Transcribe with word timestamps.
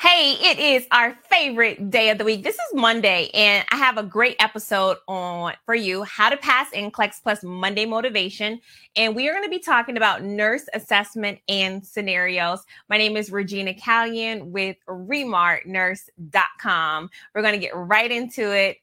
Hey, 0.00 0.36
it 0.40 0.58
is 0.58 0.86
our 0.92 1.14
favorite 1.28 1.90
day 1.90 2.08
of 2.08 2.16
the 2.16 2.24
week. 2.24 2.42
This 2.42 2.54
is 2.54 2.72
Monday, 2.72 3.28
and 3.34 3.66
I 3.70 3.76
have 3.76 3.98
a 3.98 4.02
great 4.02 4.36
episode 4.40 4.96
on 5.06 5.52
for 5.66 5.74
you 5.74 6.04
how 6.04 6.30
to 6.30 6.38
pass 6.38 6.70
NCLEX 6.70 7.22
plus 7.22 7.44
Monday 7.44 7.84
motivation. 7.84 8.62
And 8.96 9.14
we 9.14 9.28
are 9.28 9.32
going 9.32 9.44
to 9.44 9.50
be 9.50 9.58
talking 9.58 9.98
about 9.98 10.22
nurse 10.22 10.64
assessment 10.72 11.40
and 11.50 11.86
scenarios. 11.86 12.64
My 12.88 12.96
name 12.96 13.14
is 13.14 13.30
Regina 13.30 13.74
Callion 13.74 14.46
with 14.46 14.78
remarnurse.com. 14.88 17.10
We're 17.34 17.42
going 17.42 17.52
to 17.52 17.60
get 17.60 17.76
right 17.76 18.10
into 18.10 18.56
it. 18.56 18.78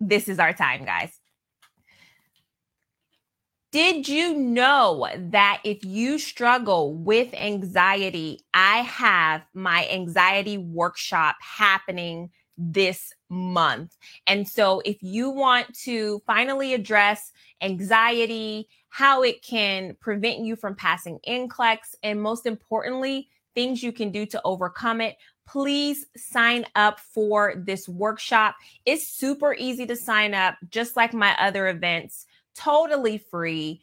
This 0.00 0.28
is 0.28 0.40
our 0.40 0.52
time, 0.52 0.84
guys. 0.84 1.20
Did 3.76 4.08
you 4.08 4.32
know 4.32 5.06
that 5.14 5.60
if 5.62 5.84
you 5.84 6.18
struggle 6.18 6.94
with 6.94 7.34
anxiety, 7.34 8.40
I 8.54 8.78
have 8.78 9.42
my 9.52 9.86
anxiety 9.88 10.56
workshop 10.56 11.36
happening 11.42 12.30
this 12.56 13.12
month. 13.28 13.94
And 14.26 14.48
so 14.48 14.80
if 14.86 14.96
you 15.02 15.28
want 15.28 15.74
to 15.80 16.22
finally 16.26 16.72
address 16.72 17.32
anxiety, 17.60 18.66
how 18.88 19.22
it 19.22 19.42
can 19.42 19.94
prevent 20.00 20.38
you 20.38 20.56
from 20.56 20.74
passing 20.74 21.18
NCLEX, 21.28 21.96
and 22.02 22.22
most 22.22 22.46
importantly, 22.46 23.28
things 23.54 23.82
you 23.82 23.92
can 23.92 24.10
do 24.10 24.24
to 24.24 24.40
overcome 24.46 25.02
it, 25.02 25.16
please 25.46 26.06
sign 26.16 26.64
up 26.76 26.98
for 26.98 27.52
this 27.58 27.86
workshop. 27.86 28.56
It's 28.86 29.06
super 29.06 29.52
easy 29.52 29.84
to 29.84 29.96
sign 29.96 30.32
up, 30.32 30.56
just 30.70 30.96
like 30.96 31.12
my 31.12 31.36
other 31.38 31.68
events 31.68 32.24
totally 32.56 33.18
free. 33.18 33.82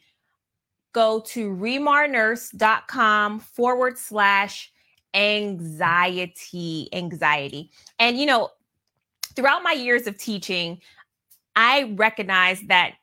Go 0.92 1.20
to 1.20 1.50
remarnurse.com 1.50 3.40
forward 3.40 3.98
slash 3.98 4.72
anxiety, 5.14 6.88
anxiety. 6.92 7.70
And, 7.98 8.18
you 8.18 8.26
know, 8.26 8.50
throughout 9.34 9.62
my 9.62 9.72
years 9.72 10.06
of 10.06 10.18
teaching, 10.18 10.80
I 11.56 11.94
recognize 11.96 12.60
that 12.62 12.94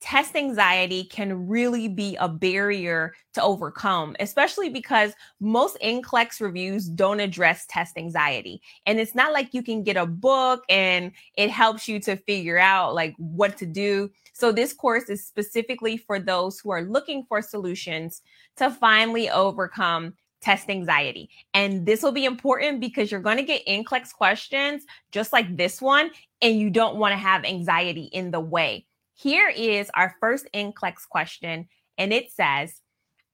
test 0.00 0.36
anxiety 0.36 1.04
can 1.04 1.48
really 1.48 1.88
be 1.88 2.16
a 2.20 2.28
barrier 2.28 3.14
to 3.34 3.42
overcome, 3.42 4.14
especially 4.20 4.68
because 4.68 5.12
most 5.40 5.76
NCLEX 5.82 6.40
reviews 6.40 6.86
don't 6.86 7.18
address 7.18 7.66
test 7.68 7.96
anxiety. 7.96 8.60
And 8.84 9.00
it's 9.00 9.14
not 9.14 9.32
like 9.32 9.54
you 9.54 9.62
can 9.62 9.82
get 9.82 9.96
a 9.96 10.06
book 10.06 10.64
and 10.68 11.12
it 11.36 11.50
helps 11.50 11.88
you 11.88 11.98
to 12.00 12.16
figure 12.16 12.58
out 12.58 12.94
like 12.94 13.14
what 13.16 13.56
to 13.58 13.66
do. 13.66 14.10
So 14.38 14.52
this 14.52 14.74
course 14.74 15.04
is 15.08 15.26
specifically 15.26 15.96
for 15.96 16.18
those 16.18 16.60
who 16.60 16.68
are 16.70 16.82
looking 16.82 17.24
for 17.26 17.40
solutions 17.40 18.20
to 18.58 18.70
finally 18.70 19.30
overcome 19.30 20.12
test 20.42 20.68
anxiety. 20.68 21.30
And 21.54 21.86
this 21.86 22.02
will 22.02 22.12
be 22.12 22.26
important 22.26 22.78
because 22.78 23.10
you're 23.10 23.22
going 23.22 23.38
to 23.38 23.42
get 23.42 23.64
NCLEX 23.66 24.12
questions 24.12 24.84
just 25.10 25.32
like 25.32 25.56
this 25.56 25.80
one, 25.80 26.10
and 26.42 26.60
you 26.60 26.68
don't 26.68 26.96
want 26.96 27.12
to 27.12 27.16
have 27.16 27.46
anxiety 27.46 28.10
in 28.12 28.30
the 28.30 28.38
way. 28.38 28.84
Here 29.14 29.48
is 29.48 29.90
our 29.94 30.14
first 30.20 30.46
NCLEX 30.52 31.08
question, 31.08 31.66
and 31.96 32.12
it 32.12 32.30
says 32.30 32.82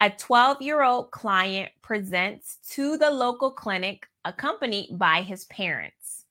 A 0.01 0.09
12 0.09 0.63
year 0.63 0.85
old 0.85 1.11
client 1.11 1.73
presents 1.83 2.59
to 2.75 2.97
the 2.97 3.11
local 3.11 3.51
clinic 3.51 4.07
accompanied 4.25 4.97
by 4.97 5.23
his 5.23 5.47
parents. 5.47 6.27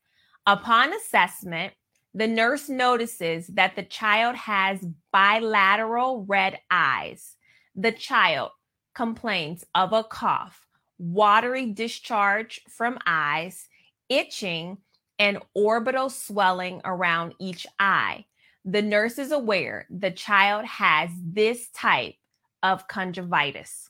Upon 0.48 0.94
assessment, 0.94 1.74
the 2.14 2.28
nurse 2.28 2.68
notices 2.68 3.48
that 3.48 3.76
the 3.76 3.84
child 3.84 4.36
has 4.36 4.86
bilateral 5.12 6.26
red 6.26 6.60
eyes. 6.70 7.36
The 7.76 7.92
child 7.92 8.52
complains 8.94 9.66
of 9.74 9.94
a 9.94 10.04
cough, 10.04 10.68
watery 10.98 11.72
discharge 11.72 12.62
from 12.68 13.00
eyes, 13.06 13.68
itching, 14.10 14.78
and 15.18 15.38
orbital 15.56 16.10
swelling 16.10 16.82
around 16.84 17.36
each 17.40 17.66
eye. 17.80 18.26
The 18.66 18.82
nurse 18.82 19.18
is 19.18 19.32
aware 19.32 19.88
the 19.90 20.12
child 20.12 20.66
has 20.66 21.10
this 21.24 21.70
type 21.70 22.16
of 22.62 22.88
conjunctivitis. 22.88 23.90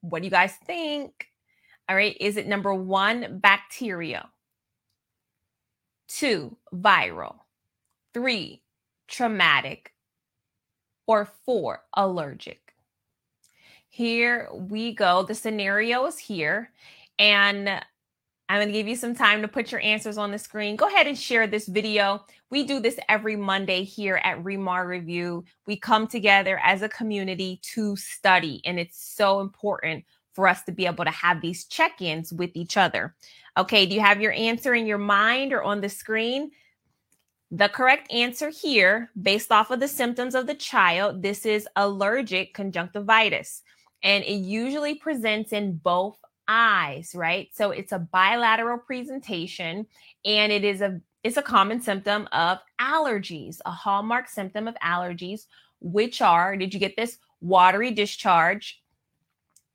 What 0.00 0.22
do 0.22 0.26
you 0.26 0.30
guys 0.30 0.54
think? 0.64 1.26
All 1.88 1.96
right. 1.96 2.16
Is 2.18 2.36
it 2.36 2.46
number 2.46 2.74
one, 2.74 3.38
bacterial? 3.38 4.24
Two, 6.14 6.56
viral. 6.74 7.36
Three, 8.12 8.62
traumatic. 9.08 9.92
Or 11.06 11.28
four, 11.44 11.82
allergic. 11.94 12.74
Here 13.88 14.48
we 14.52 14.94
go. 14.94 15.22
The 15.22 15.34
scenario 15.34 16.04
is 16.06 16.18
here. 16.18 16.70
And 17.18 17.68
I'm 18.48 18.58
going 18.58 18.68
to 18.68 18.72
give 18.72 18.88
you 18.88 18.96
some 18.96 19.14
time 19.14 19.40
to 19.42 19.48
put 19.48 19.72
your 19.72 19.80
answers 19.80 20.18
on 20.18 20.30
the 20.30 20.38
screen. 20.38 20.76
Go 20.76 20.86
ahead 20.86 21.06
and 21.06 21.18
share 21.18 21.46
this 21.46 21.66
video. 21.66 22.24
We 22.50 22.64
do 22.64 22.80
this 22.80 22.98
every 23.08 23.36
Monday 23.36 23.82
here 23.82 24.20
at 24.22 24.42
Remar 24.44 24.86
Review. 24.86 25.44
We 25.66 25.76
come 25.76 26.06
together 26.06 26.60
as 26.62 26.82
a 26.82 26.88
community 26.88 27.60
to 27.74 27.96
study, 27.96 28.60
and 28.66 28.78
it's 28.78 29.02
so 29.02 29.40
important 29.40 30.04
for 30.34 30.48
us 30.48 30.62
to 30.64 30.72
be 30.72 30.86
able 30.86 31.04
to 31.04 31.10
have 31.10 31.40
these 31.40 31.64
check 31.64 32.00
ins 32.00 32.32
with 32.32 32.50
each 32.54 32.76
other. 32.76 33.14
Okay, 33.56 33.86
do 33.86 33.94
you 33.94 34.00
have 34.00 34.20
your 34.20 34.32
answer 34.32 34.74
in 34.74 34.86
your 34.86 34.98
mind 34.98 35.52
or 35.52 35.62
on 35.62 35.80
the 35.80 35.88
screen? 35.88 36.50
The 37.50 37.68
correct 37.68 38.10
answer 38.10 38.48
here, 38.48 39.10
based 39.20 39.52
off 39.52 39.70
of 39.70 39.80
the 39.80 39.88
symptoms 39.88 40.34
of 40.34 40.46
the 40.46 40.54
child, 40.54 41.22
this 41.22 41.44
is 41.44 41.68
allergic 41.76 42.54
conjunctivitis. 42.54 43.62
And 44.02 44.24
it 44.24 44.36
usually 44.36 44.94
presents 44.94 45.52
in 45.52 45.76
both 45.76 46.18
eyes, 46.48 47.14
right? 47.14 47.48
So 47.52 47.70
it's 47.70 47.92
a 47.92 47.98
bilateral 47.98 48.78
presentation 48.78 49.86
and 50.24 50.50
it 50.50 50.64
is 50.64 50.80
a 50.80 51.00
it's 51.22 51.36
a 51.36 51.42
common 51.42 51.80
symptom 51.80 52.28
of 52.32 52.58
allergies, 52.80 53.60
a 53.64 53.70
hallmark 53.70 54.28
symptom 54.28 54.66
of 54.66 54.74
allergies, 54.82 55.46
which 55.80 56.20
are, 56.20 56.56
did 56.56 56.74
you 56.74 56.80
get 56.80 56.96
this? 56.96 57.18
Watery 57.40 57.92
discharge, 57.92 58.81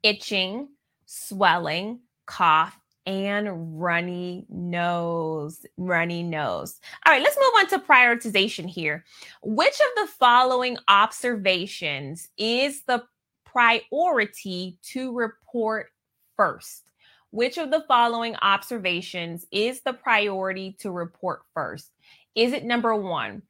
itching, 0.03 0.69
swelling, 1.05 1.99
cough, 2.25 2.79
and 3.05 3.81
runny 3.81 4.45
nose. 4.49 5.65
Runny 5.77 6.23
nose. 6.23 6.79
All 7.05 7.13
right, 7.13 7.23
let's 7.23 7.37
move 7.37 7.53
on 7.57 7.67
to 7.67 7.79
prioritization 7.79 8.67
here. 8.67 9.05
Which 9.41 9.79
of 9.79 9.87
the 9.95 10.11
following 10.19 10.77
observations 10.87 12.27
is 12.37 12.83
the 12.83 13.03
priority 13.45 14.77
to 14.91 15.13
report 15.13 15.87
first? 16.35 16.91
Which 17.31 17.57
of 17.57 17.71
the 17.71 17.83
following 17.87 18.35
observations 18.41 19.45
is 19.51 19.81
the 19.81 19.93
priority 19.93 20.75
to 20.79 20.91
report 20.91 21.41
first? 21.53 21.91
Is 22.35 22.53
it 22.53 22.65
number 22.65 22.93
one, 22.95 23.41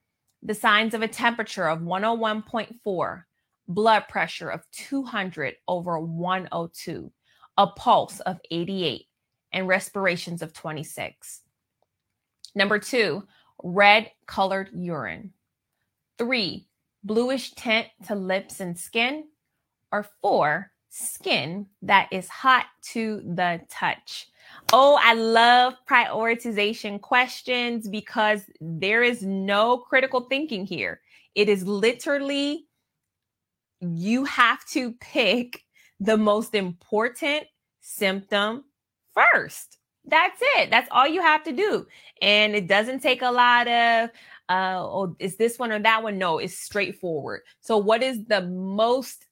the 0.43 0.55
signs 0.55 0.93
of 0.93 1.01
a 1.01 1.07
temperature 1.07 1.67
of 1.67 1.79
101.4, 1.79 3.23
blood 3.67 4.07
pressure 4.07 4.49
of 4.49 4.63
200 4.71 5.55
over 5.67 5.99
102, 5.99 7.11
a 7.57 7.67
pulse 7.67 8.19
of 8.21 8.39
88, 8.51 9.05
and 9.53 9.67
respirations 9.67 10.41
of 10.41 10.53
26? 10.53 11.41
Number 12.55 12.79
two, 12.79 13.23
red 13.63 14.11
colored 14.25 14.69
urine. 14.73 15.33
Three, 16.17 16.67
bluish 17.03 17.51
tint 17.51 17.87
to 18.07 18.15
lips 18.15 18.59
and 18.59 18.77
skin. 18.77 19.25
Or 19.91 20.05
four, 20.21 20.71
skin 20.89 21.67
that 21.81 22.07
is 22.11 22.27
hot 22.27 22.65
to 22.81 23.21
the 23.23 23.61
touch. 23.69 24.27
Oh, 24.73 24.99
I 25.01 25.13
love 25.13 25.75
prioritization 25.89 26.99
questions 26.99 27.87
because 27.87 28.43
there 28.59 29.03
is 29.03 29.21
no 29.21 29.77
critical 29.77 30.21
thinking 30.21 30.65
here. 30.65 31.01
It 31.35 31.49
is 31.49 31.67
literally 31.67 32.66
you 33.81 34.25
have 34.25 34.65
to 34.69 34.93
pick 34.93 35.63
the 35.99 36.17
most 36.17 36.55
important 36.55 37.45
symptom 37.81 38.63
first. 39.13 39.77
That's 40.05 40.39
it. 40.41 40.69
That's 40.69 40.87
all 40.91 41.07
you 41.07 41.21
have 41.21 41.43
to 41.43 41.51
do. 41.51 41.85
And 42.21 42.55
it 42.55 42.67
doesn't 42.67 43.01
take 43.01 43.21
a 43.21 43.31
lot 43.31 43.67
of 43.67 44.09
uh 44.49 44.79
oh, 44.79 45.15
is 45.19 45.35
this 45.35 45.59
one 45.59 45.71
or 45.71 45.79
that 45.79 46.03
one? 46.03 46.17
No, 46.17 46.37
it's 46.37 46.57
straightforward. 46.57 47.41
So 47.59 47.77
what 47.77 48.01
is 48.01 48.23
the 48.25 48.41
most 48.41 49.25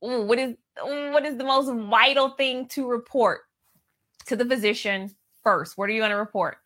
what 0.00 0.38
is 0.38 0.56
what 0.82 1.24
is 1.24 1.36
the 1.36 1.44
most 1.44 1.70
vital 1.88 2.30
thing 2.30 2.66
to 2.68 2.88
report 2.88 3.42
to 4.26 4.36
the 4.36 4.44
physician 4.44 5.14
first? 5.42 5.76
What 5.76 5.88
are 5.88 5.92
you 5.92 6.00
going 6.00 6.10
to 6.10 6.16
report? 6.16 6.58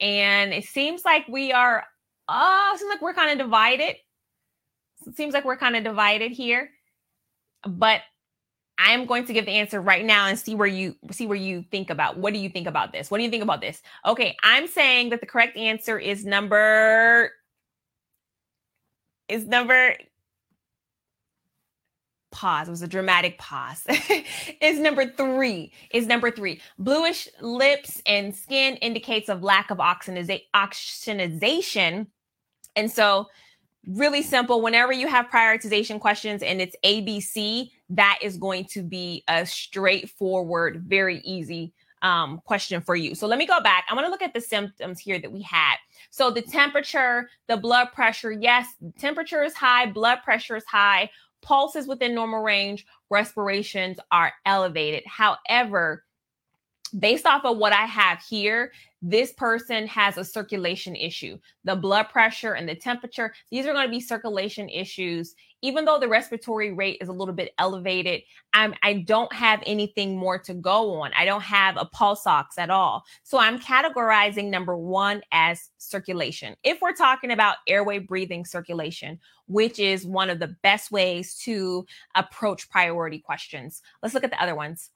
And 0.00 0.52
it 0.52 0.64
seems 0.64 1.04
like 1.04 1.26
we 1.28 1.52
are, 1.52 1.84
oh, 2.28 2.70
uh, 2.74 2.76
seems 2.76 2.90
like 2.90 3.02
we're 3.02 3.14
kind 3.14 3.30
of 3.30 3.44
divided. 3.44 3.96
It 5.06 5.16
seems 5.16 5.34
like 5.34 5.44
we're 5.44 5.56
kind 5.56 5.76
of 5.76 5.84
divided 5.84 6.32
here. 6.32 6.70
But 7.66 8.02
I 8.78 8.92
am 8.92 9.06
going 9.06 9.24
to 9.26 9.32
give 9.32 9.46
the 9.46 9.52
answer 9.52 9.80
right 9.80 10.04
now 10.04 10.26
and 10.26 10.38
see 10.38 10.54
where 10.54 10.66
you 10.66 10.96
see 11.10 11.26
where 11.26 11.36
you 11.36 11.64
think 11.70 11.90
about. 11.90 12.18
What 12.18 12.34
do 12.34 12.38
you 12.38 12.48
think 12.48 12.66
about 12.66 12.92
this? 12.92 13.10
What 13.10 13.18
do 13.18 13.24
you 13.24 13.30
think 13.30 13.42
about 13.42 13.60
this? 13.60 13.82
Okay, 14.04 14.36
I'm 14.42 14.66
saying 14.66 15.10
that 15.10 15.20
the 15.20 15.26
correct 15.26 15.56
answer 15.56 15.98
is 15.98 16.24
number 16.24 17.30
is 19.28 19.46
number 19.46 19.94
pause. 22.36 22.68
It 22.68 22.70
was 22.70 22.82
a 22.82 22.88
dramatic 22.88 23.38
pause. 23.38 23.84
is 24.60 24.78
number 24.78 25.06
three. 25.06 25.72
Is 25.90 26.06
number 26.06 26.30
three. 26.30 26.60
Bluish 26.78 27.26
lips 27.40 28.02
and 28.06 28.36
skin 28.36 28.76
indicates 28.76 29.30
of 29.30 29.42
lack 29.42 29.70
of 29.70 29.78
oxygenization, 29.78 32.06
And 32.76 32.92
so, 32.92 33.26
really 33.86 34.22
simple. 34.22 34.60
Whenever 34.60 34.92
you 34.92 35.06
have 35.06 35.26
prioritization 35.26 36.00
questions 36.00 36.42
and 36.42 36.60
it's 36.60 36.76
ABC, 36.84 37.70
that 37.90 38.18
is 38.22 38.36
going 38.36 38.64
to 38.66 38.82
be 38.82 39.22
a 39.28 39.46
straightforward, 39.46 40.82
very 40.86 41.20
easy 41.20 41.72
um, 42.02 42.40
question 42.44 42.80
for 42.80 42.94
you. 42.94 43.14
So 43.14 43.26
let 43.26 43.38
me 43.38 43.46
go 43.46 43.60
back. 43.60 43.86
I 43.90 43.94
want 43.94 44.06
to 44.06 44.10
look 44.10 44.22
at 44.22 44.34
the 44.34 44.40
symptoms 44.40 45.00
here 45.00 45.18
that 45.18 45.32
we 45.32 45.42
had. 45.42 45.76
So 46.10 46.30
the 46.30 46.42
temperature, 46.42 47.28
the 47.48 47.56
blood 47.56 47.88
pressure, 47.92 48.32
yes, 48.32 48.66
temperature 48.98 49.42
is 49.42 49.54
high, 49.54 49.86
blood 49.86 50.18
pressure 50.22 50.56
is 50.56 50.64
high, 50.64 51.10
pulse 51.42 51.76
is 51.76 51.86
within 51.86 52.14
normal 52.14 52.42
range, 52.42 52.86
respirations 53.10 53.98
are 54.10 54.32
elevated. 54.44 55.04
However, 55.06 56.04
based 56.98 57.26
off 57.26 57.44
of 57.44 57.58
what 57.58 57.72
I 57.72 57.84
have 57.84 58.20
here, 58.22 58.72
this 59.02 59.32
person 59.32 59.86
has 59.86 60.16
a 60.16 60.24
circulation 60.24 60.96
issue. 60.96 61.38
The 61.64 61.76
blood 61.76 62.04
pressure 62.04 62.54
and 62.54 62.68
the 62.68 62.74
temperature, 62.74 63.34
these 63.50 63.66
are 63.66 63.72
going 63.72 63.86
to 63.86 63.90
be 63.90 64.00
circulation 64.00 64.68
issues. 64.68 65.34
Even 65.62 65.84
though 65.84 65.98
the 65.98 66.08
respiratory 66.08 66.72
rate 66.72 66.98
is 67.00 67.08
a 67.08 67.12
little 67.12 67.34
bit 67.34 67.52
elevated, 67.58 68.22
I'm, 68.52 68.74
I 68.82 68.94
don't 68.94 69.32
have 69.32 69.62
anything 69.66 70.16
more 70.16 70.38
to 70.40 70.54
go 70.54 71.00
on. 71.00 71.12
I 71.16 71.24
don't 71.24 71.42
have 71.42 71.76
a 71.76 71.84
pulse 71.84 72.26
ox 72.26 72.56
at 72.58 72.70
all. 72.70 73.04
So 73.22 73.38
I'm 73.38 73.58
categorizing 73.58 74.48
number 74.48 74.76
one 74.76 75.22
as 75.32 75.70
circulation. 75.78 76.56
If 76.64 76.80
we're 76.80 76.94
talking 76.94 77.32
about 77.32 77.56
airway 77.66 77.98
breathing 77.98 78.44
circulation, 78.44 79.18
which 79.46 79.78
is 79.78 80.06
one 80.06 80.30
of 80.30 80.38
the 80.38 80.56
best 80.62 80.90
ways 80.90 81.36
to 81.44 81.86
approach 82.14 82.70
priority 82.70 83.18
questions, 83.18 83.82
let's 84.02 84.14
look 84.14 84.24
at 84.24 84.30
the 84.30 84.42
other 84.42 84.54
ones. 84.54 84.90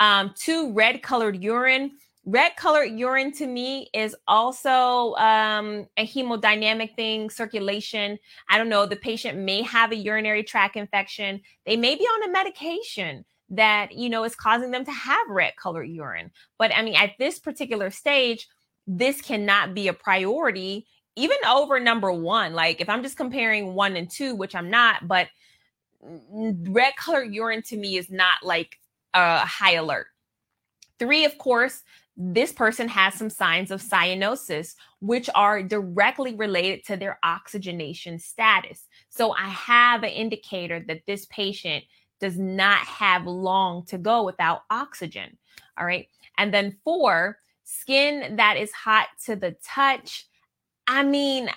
Um, 0.00 0.34
two, 0.36 0.72
red 0.72 1.02
colored 1.02 1.42
urine. 1.42 1.92
Red 2.24 2.56
colored 2.56 2.86
urine 2.86 3.30
to 3.32 3.46
me 3.46 3.88
is 3.94 4.16
also 4.26 5.14
um, 5.14 5.86
a 5.96 6.06
hemodynamic 6.06 6.96
thing, 6.96 7.30
circulation. 7.30 8.18
I 8.50 8.58
don't 8.58 8.68
know. 8.68 8.84
The 8.84 8.96
patient 8.96 9.38
may 9.38 9.62
have 9.62 9.92
a 9.92 9.96
urinary 9.96 10.42
tract 10.42 10.76
infection. 10.76 11.40
They 11.66 11.76
may 11.76 11.94
be 11.94 12.02
on 12.02 12.28
a 12.28 12.32
medication 12.32 13.24
that, 13.50 13.92
you 13.92 14.08
know, 14.08 14.24
is 14.24 14.34
causing 14.34 14.72
them 14.72 14.84
to 14.84 14.90
have 14.90 15.28
red 15.28 15.54
colored 15.56 15.88
urine. 15.88 16.32
But 16.58 16.74
I 16.74 16.82
mean, 16.82 16.96
at 16.96 17.12
this 17.18 17.38
particular 17.38 17.90
stage, 17.90 18.48
this 18.88 19.20
cannot 19.20 19.72
be 19.72 19.86
a 19.86 19.92
priority, 19.92 20.86
even 21.14 21.36
over 21.48 21.78
number 21.78 22.12
one. 22.12 22.54
Like 22.54 22.80
if 22.80 22.88
I'm 22.88 23.04
just 23.04 23.16
comparing 23.16 23.74
one 23.74 23.96
and 23.96 24.10
two, 24.10 24.34
which 24.34 24.56
I'm 24.56 24.68
not, 24.68 25.06
but 25.06 25.28
red 26.00 26.96
colored 26.96 27.32
urine 27.32 27.62
to 27.62 27.76
me 27.76 27.96
is 27.96 28.10
not 28.10 28.42
like 28.42 28.78
a 29.14 29.40
high 29.40 29.74
alert. 29.74 30.06
Three, 30.98 31.24
of 31.24 31.36
course, 31.38 31.82
this 32.16 32.52
person 32.52 32.88
has 32.88 33.14
some 33.14 33.28
signs 33.28 33.70
of 33.70 33.82
cyanosis, 33.82 34.74
which 35.00 35.28
are 35.34 35.62
directly 35.62 36.34
related 36.34 36.84
to 36.86 36.96
their 36.96 37.18
oxygenation 37.22 38.18
status. 38.18 38.86
So 39.10 39.32
I 39.32 39.48
have 39.48 40.02
an 40.02 40.10
indicator 40.10 40.82
that 40.88 41.02
this 41.06 41.26
patient 41.26 41.84
does 42.18 42.38
not 42.38 42.78
have 42.78 43.26
long 43.26 43.84
to 43.86 43.98
go 43.98 44.24
without 44.24 44.62
oxygen. 44.70 45.36
All 45.78 45.84
right. 45.84 46.08
And 46.38 46.54
then 46.54 46.78
four, 46.84 47.38
skin 47.64 48.36
that 48.36 48.56
is 48.56 48.72
hot 48.72 49.08
to 49.26 49.36
the 49.36 49.54
touch. 49.62 50.26
I 50.86 51.02
mean, 51.02 51.50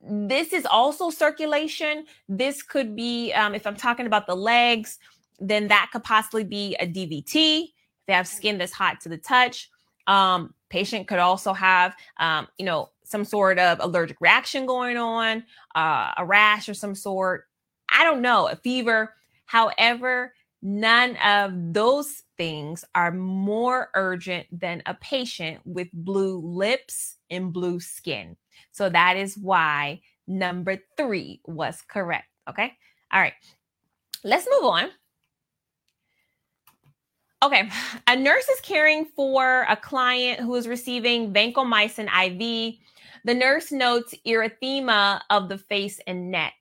this 0.00 0.52
is 0.52 0.66
also 0.66 1.10
circulation. 1.10 2.06
This 2.28 2.62
could 2.62 2.96
be, 2.96 3.32
um, 3.32 3.54
if 3.54 3.66
I'm 3.66 3.76
talking 3.76 4.06
about 4.06 4.26
the 4.26 4.34
legs, 4.34 4.98
then 5.40 5.68
that 5.68 5.90
could 5.92 6.04
possibly 6.04 6.44
be 6.44 6.76
a 6.76 6.86
DVT. 6.86 7.68
They 8.06 8.12
have 8.12 8.28
skin 8.28 8.58
that's 8.58 8.72
hot 8.72 9.00
to 9.02 9.08
the 9.08 9.18
touch, 9.18 9.70
um, 10.06 10.54
patient 10.70 11.06
could 11.06 11.18
also 11.18 11.52
have, 11.52 11.94
um, 12.18 12.48
you 12.58 12.64
know, 12.64 12.90
some 13.04 13.24
sort 13.24 13.58
of 13.58 13.78
allergic 13.80 14.16
reaction 14.20 14.66
going 14.66 14.96
on, 14.96 15.44
uh, 15.74 16.12
a 16.16 16.24
rash 16.24 16.68
or 16.68 16.74
some 16.74 16.94
sort. 16.94 17.44
I 17.92 18.04
don't 18.04 18.22
know, 18.22 18.48
a 18.48 18.56
fever. 18.56 19.14
However, 19.46 20.32
none 20.62 21.16
of 21.16 21.52
those 21.72 22.22
things 22.36 22.84
are 22.94 23.10
more 23.10 23.90
urgent 23.94 24.46
than 24.52 24.82
a 24.86 24.94
patient 24.94 25.60
with 25.64 25.88
blue 25.92 26.38
lips 26.38 27.16
and 27.30 27.52
blue 27.52 27.80
skin. 27.80 28.36
So 28.72 28.88
that 28.88 29.16
is 29.16 29.36
why 29.36 30.00
number 30.26 30.78
three 30.96 31.40
was 31.46 31.82
correct. 31.86 32.28
Okay. 32.48 32.72
All 33.12 33.20
right. 33.20 33.34
Let's 34.22 34.46
move 34.50 34.64
on. 34.64 34.90
Okay, 37.42 37.70
a 38.06 38.16
nurse 38.16 38.46
is 38.50 38.60
caring 38.60 39.06
for 39.06 39.64
a 39.66 39.74
client 39.74 40.40
who 40.40 40.54
is 40.56 40.68
receiving 40.68 41.32
vancomycin 41.32 42.04
IV. 42.04 42.74
The 43.24 43.34
nurse 43.34 43.72
notes 43.72 44.14
erythema 44.26 45.22
of 45.30 45.48
the 45.48 45.56
face 45.56 46.00
and 46.06 46.30
neck. 46.30 46.52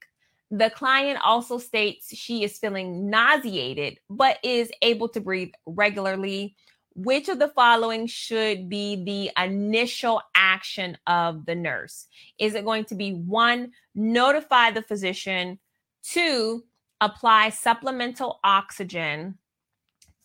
The 0.52 0.70
client 0.70 1.20
also 1.22 1.58
states 1.58 2.16
she 2.16 2.46
is 2.46 2.58
feeling 2.58 3.10
nauseated, 3.10 4.00
but 4.10 4.40
is 4.42 4.72
able 4.82 5.10
to 5.10 5.20
breathe 5.20 5.52
regularly. 5.66 6.56
Which 6.96 7.28
of 7.28 7.40
the 7.40 7.50
following 7.50 8.08
should 8.08 8.70
be 8.70 9.04
the 9.04 9.32
initial 9.44 10.22
action 10.34 10.98
of 11.08 11.46
the 11.46 11.56
nurse? 11.56 12.08
Is 12.40 12.56
it 12.56 12.64
going 12.64 12.86
to 12.86 12.96
be 12.96 13.14
one, 13.14 13.74
notify 13.96 14.72
the 14.72 14.82
physician, 14.82 15.60
two, 16.04 16.64
apply 17.02 17.50
supplemental 17.50 18.40
oxygen, 18.46 19.38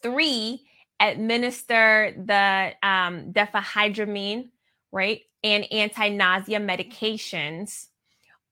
Three, 0.04 0.60
administer 1.00 2.14
the 2.16 2.74
um, 2.86 3.32
diphenhydramine, 3.32 4.50
right, 4.92 5.22
and 5.42 5.66
anti-nausea 5.72 6.60
medications. 6.60 7.86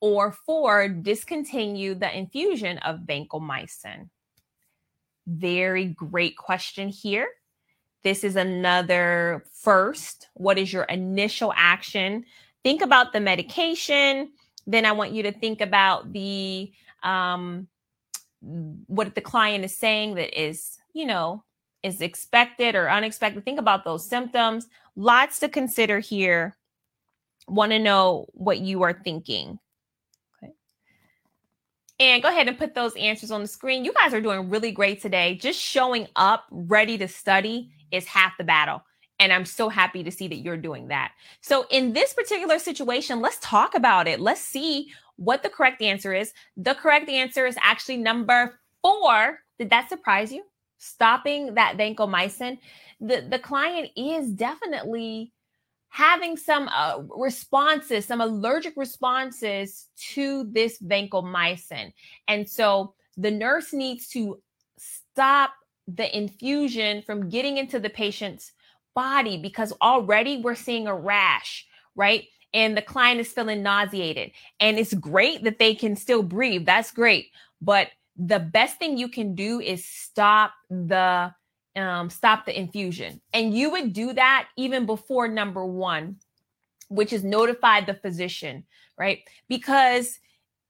Or 0.01 0.33
four, 0.33 0.89
discontinue 0.89 1.95
the 1.95 2.13
infusion 2.13 2.79
of 2.79 3.07
vancomycin. 3.07 4.09
Very 5.29 5.85
great 5.85 6.37
question 6.37 6.89
here. 6.89 7.29
This 8.03 8.25
is 8.25 8.35
another 8.35 9.45
first. 9.53 10.27
What 10.35 10.59
is 10.59 10.73
your 10.73 10.83
initial 10.85 11.53
action? 11.57 12.25
Think 12.65 12.83
about 12.83 13.13
the 13.13 13.21
medication. 13.21 14.33
Then 14.67 14.85
I 14.85 14.91
want 14.91 15.13
you 15.13 15.23
to 15.23 15.33
think 15.33 15.61
about 15.61 16.13
the 16.13 16.73
um, 17.05 17.69
what 18.41 19.15
the 19.15 19.21
client 19.21 19.65
is 19.65 19.77
saying 19.77 20.17
that 20.17 20.37
is 20.37 20.79
you 20.93 21.07
know, 21.07 21.45
is 21.83 22.01
expected 22.01 22.75
or 22.75 22.91
unexpected. 22.91 23.45
Think 23.45 23.59
about 23.59 23.85
those 23.85 24.07
symptoms. 24.07 24.69
Lots 24.97 25.39
to 25.41 25.49
consider 25.49 25.99
here. 25.99 26.57
Want 27.49 27.73
to 27.73 27.79
know 27.79 28.27
what 28.33 28.61
you 28.61 28.83
are 28.83 28.93
thinking. 28.93 29.59
Okay. 30.43 30.53
And 31.99 32.23
go 32.23 32.29
ahead 32.29 32.49
and 32.49 32.59
put 32.59 32.75
those 32.75 32.95
answers 32.97 33.31
on 33.31 33.43
the 33.43 33.49
screen. 33.49 33.85
You 33.85 33.93
guys 33.93 34.15
are 34.15 34.21
doing 34.21 34.49
really 34.49 34.71
great 34.71 35.03
today. 35.03 35.35
Just 35.35 35.61
showing 35.61 36.07
up 36.15 36.45
ready 36.51 36.97
to 36.99 37.09
study 37.09 37.71
is 37.91 38.07
half 38.07 38.37
the 38.39 38.45
battle. 38.45 38.83
And 39.19 39.33
I'm 39.33 39.45
so 39.45 39.69
happy 39.69 40.03
to 40.03 40.11
see 40.11 40.29
that 40.29 40.39
you're 40.39 40.57
doing 40.57 40.89
that. 40.89 41.13
So, 41.43 41.67
in 41.71 41.93
this 41.93 42.13
particular 42.13 42.59
situation, 42.59 43.21
let's 43.21 43.39
talk 43.41 43.75
about 43.77 44.09
it. 44.09 44.19
Let's 44.19 44.41
see 44.41 44.91
what 45.17 45.45
the 45.45 45.49
correct 45.49 45.81
answer 45.81 46.13
is. 46.13 46.33
The 46.57 46.75
correct 46.75 47.09
answer 47.09 47.47
is 47.47 47.57
actually 47.61 47.99
number 47.99 48.59
four. 48.83 49.41
Did 49.59 49.71
that 49.71 49.89
surprise 49.89 50.33
you? 50.33 50.43
Stopping 50.83 51.55
that 51.55 51.77
vancomycin, 51.77 52.59
the, 53.01 53.27
the 53.31 53.39
client 53.39 53.89
is 53.97 54.31
definitely 54.31 55.33
having 55.89 56.37
some 56.37 56.69
uh, 56.75 57.03
responses, 57.17 58.05
some 58.05 58.21
allergic 58.21 58.75
responses 58.77 59.87
to 59.97 60.45
this 60.51 60.81
vancomycin. 60.83 61.93
And 62.27 62.49
so 62.49 62.95
the 63.17 63.31
nurse 63.31 63.73
needs 63.73 64.09
to 64.09 64.43
stop 64.79 65.53
the 65.87 66.17
infusion 66.17 67.03
from 67.03 67.29
getting 67.29 67.59
into 67.59 67.79
the 67.79 67.91
patient's 67.91 68.53
body 68.95 69.41
because 69.41 69.73
already 69.81 70.41
we're 70.41 70.55
seeing 70.55 70.87
a 70.87 70.95
rash, 70.95 71.67
right? 71.95 72.25
And 72.55 72.77
the 72.77 72.83
client 72.83 73.21
is 73.21 73.33
feeling 73.33 73.63
nauseated. 73.63 74.33
And 74.61 74.79
it's 74.79 74.95
great 74.95 75.45
that 75.45 75.59
they 75.59 75.75
can 75.75 75.95
still 75.95 76.23
breathe. 76.23 76.67
That's 76.67 76.91
great. 76.91 77.29
But 77.61 77.89
the 78.17 78.39
best 78.39 78.79
thing 78.79 78.99
you 78.99 79.09
can 79.09 79.35
do 79.35 79.61
is 79.61 79.85
stop 79.85 80.53
the 80.71 81.33
um, 81.75 82.11
stop 82.11 82.45
the 82.45 82.59
infusion. 82.59 83.21
And 83.33 83.57
you 83.57 83.71
would 83.71 83.93
do 83.93 84.13
that 84.13 84.49
even 84.57 84.85
before 84.85 85.27
number 85.29 85.65
one, 85.65 86.17
which 86.89 87.13
is 87.13 87.25
notify 87.25 87.81
the 87.81 87.95
physician, 87.95 88.65
right? 88.99 89.21
Because 89.49 90.19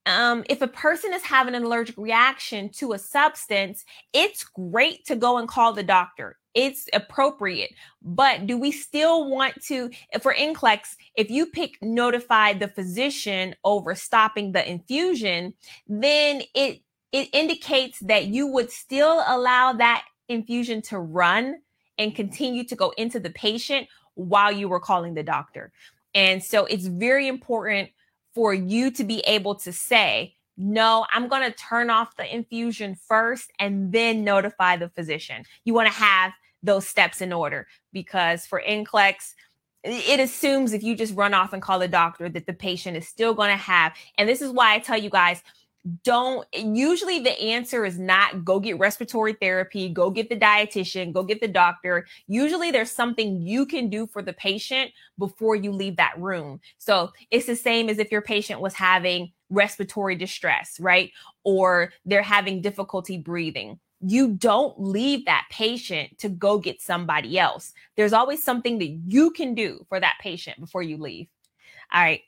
um, 0.07 0.45
if 0.49 0.63
a 0.63 0.69
person 0.69 1.13
is 1.13 1.23
having 1.23 1.55
an 1.55 1.65
allergic 1.65 1.97
reaction 1.97 2.69
to 2.71 2.93
a 2.93 2.99
substance, 2.99 3.85
it's 4.13 4.45
great 4.45 5.05
to 5.07 5.17
go 5.17 5.39
and 5.39 5.49
call 5.49 5.73
the 5.73 5.83
doctor. 5.83 6.39
It's 6.55 6.89
appropriate. 6.93 7.73
But 8.03 8.47
do 8.47 8.59
we 8.59 8.73
still 8.73 9.29
want 9.29 9.63
to, 9.65 9.91
for 10.21 10.35
NCLEX, 10.35 10.97
if 11.17 11.31
you 11.31 11.47
pick 11.47 11.79
notify 11.83 12.53
the 12.53 12.69
physician 12.69 13.55
over 13.65 13.95
stopping 13.95 14.53
the 14.53 14.69
infusion, 14.69 15.55
then 15.89 16.43
it 16.55 16.83
it 17.13 17.29
indicates 17.33 17.99
that 18.01 18.27
you 18.27 18.47
would 18.47 18.71
still 18.71 19.23
allow 19.27 19.75
that 19.75 20.05
infusion 20.29 20.83
to 20.83 20.99
run 20.99 21.57
and 21.99 22.15
continue 22.15 22.65
to 22.65 22.75
go 22.75 22.93
into 22.97 23.21
the 23.21 23.31
patient 23.31 23.87
while 24.15 24.51
you 24.51 24.69
were 24.69 24.81
calling 24.81 25.15
the 25.15 25.23
doctor. 25.23 25.73
And 26.15 26.43
so 26.43 26.65
it's 26.67 26.87
very 26.87 27.29
important 27.29 27.91
for 28.35 28.55
you 28.55 28.91
to 28.93 29.05
be 29.05 29.21
able 29.21 29.55
to 29.57 29.73
say, 29.73 30.35
no, 30.57 31.07
I'm 31.11 31.29
going 31.29 31.51
to 31.51 31.57
turn 31.57 31.91
off 31.91 32.17
the 32.17 32.35
infusion 32.35 32.95
first 32.95 33.51
and 33.59 33.93
then 33.93 34.25
notify 34.25 34.77
the 34.77 34.91
physician. 34.91 35.45
You 35.65 35.75
want 35.75 35.89
to 35.89 35.95
have 35.95 36.33
those 36.63 36.87
steps 36.87 37.21
in 37.21 37.33
order 37.33 37.67
because 37.93 38.47
for 38.47 38.63
NCLEX, 38.67 39.35
it 39.85 40.21
assumes 40.21 40.73
if 40.73 40.83
you 40.83 40.95
just 40.95 41.17
run 41.17 41.35
off 41.35 41.53
and 41.53 41.61
call 41.61 41.79
the 41.79 41.89
doctor 41.89 42.29
that 42.29 42.47
the 42.47 42.53
patient 42.53 42.97
is 42.97 43.09
still 43.09 43.35
going 43.35 43.51
to 43.51 43.57
have. 43.57 43.95
And 44.17 44.29
this 44.29 44.41
is 44.41 44.53
why 44.53 44.75
I 44.75 44.79
tell 44.79 44.99
you 44.99 45.11
guys 45.11 45.43
don't 46.05 46.47
usually 46.55 47.19
the 47.19 47.39
answer 47.41 47.85
is 47.85 47.99
not 47.99 48.45
go 48.45 48.61
get 48.61 48.79
respiratory 48.79 49.33
therapy, 49.35 49.89
go 49.89 50.11
get 50.11 50.29
the 50.29 50.37
dietitian, 50.37 51.13
go 51.13 51.25
get 51.25 51.41
the 51.41 51.49
doctor. 51.49 52.07
Usually 52.29 52.71
there's 52.71 52.91
something 52.91 53.41
you 53.41 53.67
can 53.67 53.91
do 53.91 54.07
for 54.07 54.23
the 54.23 54.33
patient 54.35 54.93
before 55.19 55.57
you 55.57 55.73
leave 55.73 55.97
that 55.97 56.19
room. 56.19 56.61
So 56.79 57.11
it's 57.31 57.47
the 57.47 57.57
same 57.57 57.89
as 57.89 57.99
if 57.99 58.13
your 58.13 58.23
patient 58.23 58.61
was 58.61 58.75
having 58.75 59.33
respiratory 59.51 60.15
distress, 60.15 60.79
right? 60.79 61.11
Or 61.43 61.93
they're 62.05 62.23
having 62.23 62.61
difficulty 62.61 63.19
breathing. 63.19 63.81
You 64.01 64.35
don't 64.35 64.81
leave 64.81 65.25
that 65.27 65.47
patient 65.51 66.19
to 66.19 66.29
go 66.29 66.59
get 66.59 66.81
somebody 66.81 67.39
else. 67.39 67.73
There's 67.97 68.13
always 68.13 68.43
something 68.43 68.79
that 68.79 69.01
you 69.07 69.31
can 69.33 69.55
do 69.55 69.85
for 69.89 69.99
that 69.99 70.17
patient 70.21 70.61
before 70.61 70.83
you 70.83 70.97
leave. 70.97 71.27
All 71.93 72.03
right. 72.03 72.23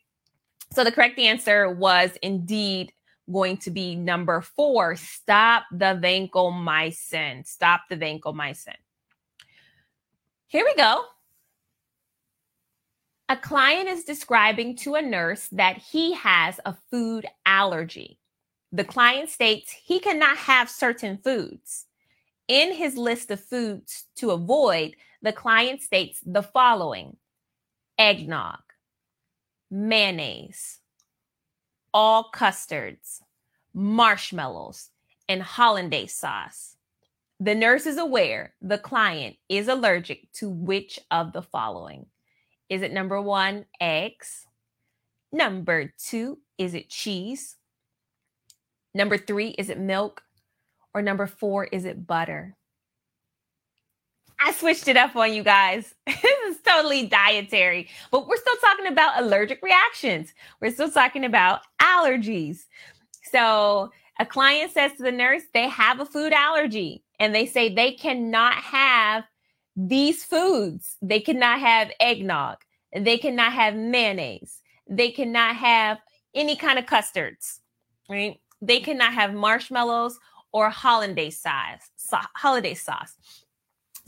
So 0.73 0.83
the 0.83 0.93
correct 0.93 1.19
answer 1.21 1.71
was 1.71 2.11
indeed 2.21 2.93
going 3.31 3.57
to 3.59 3.71
be 3.71 3.95
number 3.95 4.41
four 4.41 4.97
stop 4.97 5.65
the 5.73 5.99
vancomycin. 6.03 7.47
Stop 7.47 7.83
the 7.89 7.97
vancomycin. 7.97 8.75
Here 10.47 10.65
we 10.65 10.75
go. 10.75 11.05
A 13.29 13.37
client 13.37 13.89
is 13.89 14.05
describing 14.05 14.77
to 14.77 14.97
a 14.97 15.03
nurse 15.03 15.49
that 15.53 15.79
he 15.79 16.13
has 16.13 16.61
a 16.67 16.77
food 16.91 17.27
allergy. 17.47 18.19
The 18.71 18.85
client 18.85 19.31
states 19.31 19.73
he 19.73 19.99
cannot 19.99 20.37
have 20.37 20.69
certain 20.69 21.19
foods. 21.19 21.87
In 22.49 22.75
his 22.75 22.99
list 22.99 23.31
of 23.31 23.41
foods 23.41 24.05
to 24.17 24.33
avoid, 24.33 24.97
the 25.23 25.33
client 25.33 25.81
states 25.81 26.21
the 26.27 26.43
following 26.43 27.17
eggnog, 27.99 28.61
mayonnaise, 29.71 30.81
all 31.95 32.25
custards, 32.25 33.23
marshmallows, 33.73 34.91
and 35.29 35.41
hollandaise 35.41 36.13
sauce. 36.13 36.77
The 37.39 37.55
nurse 37.55 37.87
is 37.87 37.99
aware 37.99 38.55
the 38.61 38.79
client 38.79 39.37
is 39.49 39.69
allergic 39.69 40.31
to 40.35 40.51
which 40.51 40.99
of 41.11 41.33
the 41.33 41.43
following? 41.43 42.07
Is 42.69 42.83
it 42.83 42.93
number 42.93 43.21
one, 43.23 43.67
eggs? 43.81 44.47
Number 45.33 45.93
two, 45.97 46.39
is 46.59 46.75
it 46.75 46.91
cheese? 46.91 47.57
Number 48.95 49.17
three, 49.17 49.49
is 49.51 49.71
it 49.71 49.79
milk? 49.79 50.23
Or 50.95 51.03
number 51.03 51.27
four, 51.27 51.65
is 51.65 51.85
it 51.85 52.07
butter? 52.07 52.57
I 54.47 54.53
switched 54.53 54.89
it 54.89 54.99
up 54.99 55.17
on 55.17 55.33
you 55.33 55.43
guys. 55.43 55.95
this 56.07 56.23
is 56.51 56.59
totally 56.67 57.07
dietary, 57.07 57.89
but 58.11 58.29
we're 58.29 58.37
still 58.37 58.57
talking 58.57 58.87
about 58.87 59.23
allergic 59.23 59.63
reactions. 59.63 60.35
We're 60.61 60.71
still 60.71 60.91
talking 60.91 61.25
about 61.25 61.61
allergies. 61.81 62.67
So 63.33 63.91
a 64.21 64.27
client 64.27 64.71
says 64.73 64.93
to 64.99 65.03
the 65.03 65.13
nurse, 65.13 65.45
they 65.55 65.67
have 65.71 65.99
a 65.99 66.05
food 66.05 66.35
allergy 66.35 67.03
and 67.19 67.35
they 67.35 67.47
say 67.47 67.75
they 67.75 67.93
cannot 67.93 68.53
have 68.57 69.25
these 69.77 70.25
foods. 70.25 70.99
They 71.01 71.21
cannot 71.21 71.61
have 71.61 71.91
eggnog. 71.99 72.59
They 72.95 73.17
cannot 73.17 73.55
have 73.55 73.75
mayonnaise. 73.75 74.61
They 74.87 75.11
cannot 75.11 75.57
have 75.57 76.01
any 76.35 76.55
kind 76.55 76.79
of 76.79 76.85
custards, 76.85 77.63
right? 78.11 78.39
They 78.61 78.81
cannot 78.81 79.15
have 79.15 79.33
marshmallows 79.33 80.19
or 80.53 80.69
hollandaise 80.69 81.41
sauce. 81.41 81.91
So, 81.97 82.19
hollandaise 82.37 82.83
sauce. 82.83 83.15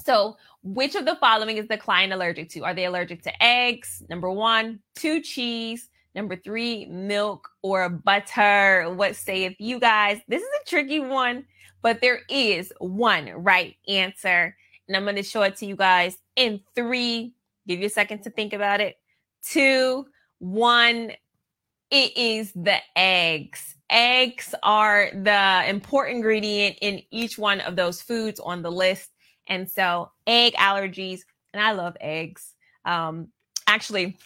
So, 0.06 0.36
which 0.62 0.94
of 0.94 1.04
the 1.04 1.16
following 1.16 1.56
is 1.56 1.66
the 1.66 1.76
client 1.76 2.12
allergic 2.12 2.48
to? 2.50 2.60
Are 2.60 2.74
they 2.74 2.84
allergic 2.84 3.22
to 3.22 3.42
eggs? 3.42 4.04
Number 4.08 4.30
one, 4.30 4.78
to 4.96 5.20
cheese. 5.20 5.90
Number 6.14 6.36
three, 6.36 6.86
milk 6.86 7.48
or 7.62 7.88
butter. 7.88 8.88
What 8.94 9.16
say 9.16 9.44
if 9.44 9.56
you 9.58 9.80
guys? 9.80 10.20
This 10.28 10.42
is 10.42 10.48
a 10.62 10.70
tricky 10.70 11.00
one, 11.00 11.44
but 11.82 12.00
there 12.00 12.20
is 12.30 12.72
one 12.78 13.30
right 13.30 13.74
answer. 13.88 14.56
And 14.86 14.96
I'm 14.96 15.02
going 15.02 15.16
to 15.16 15.24
show 15.24 15.42
it 15.42 15.56
to 15.56 15.66
you 15.66 15.74
guys 15.74 16.16
in 16.36 16.60
three. 16.76 17.34
Give 17.66 17.80
you 17.80 17.86
a 17.86 17.90
second 17.90 18.22
to 18.22 18.30
think 18.30 18.52
about 18.52 18.80
it. 18.80 18.96
Two, 19.42 20.06
one. 20.38 21.10
It 21.90 22.16
is 22.16 22.52
the 22.52 22.78
eggs. 22.94 23.74
Eggs 23.90 24.54
are 24.62 25.10
the 25.12 25.64
important 25.68 26.16
ingredient 26.16 26.78
in 26.80 27.02
each 27.10 27.38
one 27.38 27.60
of 27.60 27.74
those 27.74 28.00
foods 28.00 28.38
on 28.38 28.62
the 28.62 28.70
list. 28.70 29.10
And 29.48 29.70
so, 29.70 30.10
egg 30.26 30.54
allergies, 30.54 31.20
and 31.52 31.62
I 31.62 31.72
love 31.72 31.96
eggs. 32.00 32.54
Um, 32.84 33.28
actually, 33.66 34.16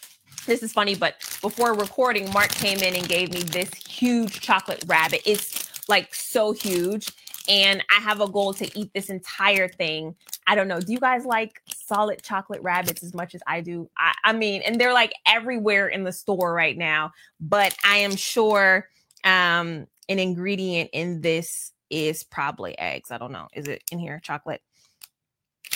this 0.45 0.63
is 0.63 0.73
funny, 0.73 0.95
but 0.95 1.15
before 1.41 1.73
recording, 1.73 2.31
Mark 2.31 2.49
came 2.49 2.79
in 2.79 2.95
and 2.95 3.07
gave 3.07 3.33
me 3.33 3.41
this 3.41 3.73
huge 3.73 4.41
chocolate 4.41 4.83
rabbit. 4.87 5.21
It's 5.25 5.87
like 5.87 6.13
so 6.15 6.51
huge. 6.51 7.09
And 7.49 7.83
I 7.95 7.99
have 7.99 8.21
a 8.21 8.27
goal 8.27 8.53
to 8.53 8.79
eat 8.79 8.91
this 8.93 9.09
entire 9.09 9.67
thing. 9.67 10.15
I 10.47 10.55
don't 10.55 10.67
know. 10.67 10.79
Do 10.79 10.91
you 10.93 10.99
guys 10.99 11.25
like 11.25 11.61
solid 11.73 12.21
chocolate 12.21 12.61
rabbits 12.61 13.03
as 13.03 13.13
much 13.13 13.33
as 13.35 13.41
I 13.47 13.61
do? 13.61 13.89
I, 13.97 14.13
I 14.23 14.33
mean, 14.33 14.61
and 14.61 14.79
they're 14.79 14.93
like 14.93 15.11
everywhere 15.25 15.87
in 15.87 16.03
the 16.03 16.11
store 16.11 16.53
right 16.53 16.77
now. 16.77 17.11
But 17.39 17.75
I 17.83 17.97
am 17.97 18.15
sure 18.15 18.87
um, 19.23 19.87
an 20.07 20.19
ingredient 20.19 20.91
in 20.93 21.21
this 21.21 21.71
is 21.89 22.23
probably 22.23 22.77
eggs. 22.77 23.11
I 23.11 23.17
don't 23.17 23.31
know. 23.31 23.47
Is 23.53 23.67
it 23.67 23.83
in 23.91 23.99
here? 23.99 24.19
Chocolate? 24.23 24.61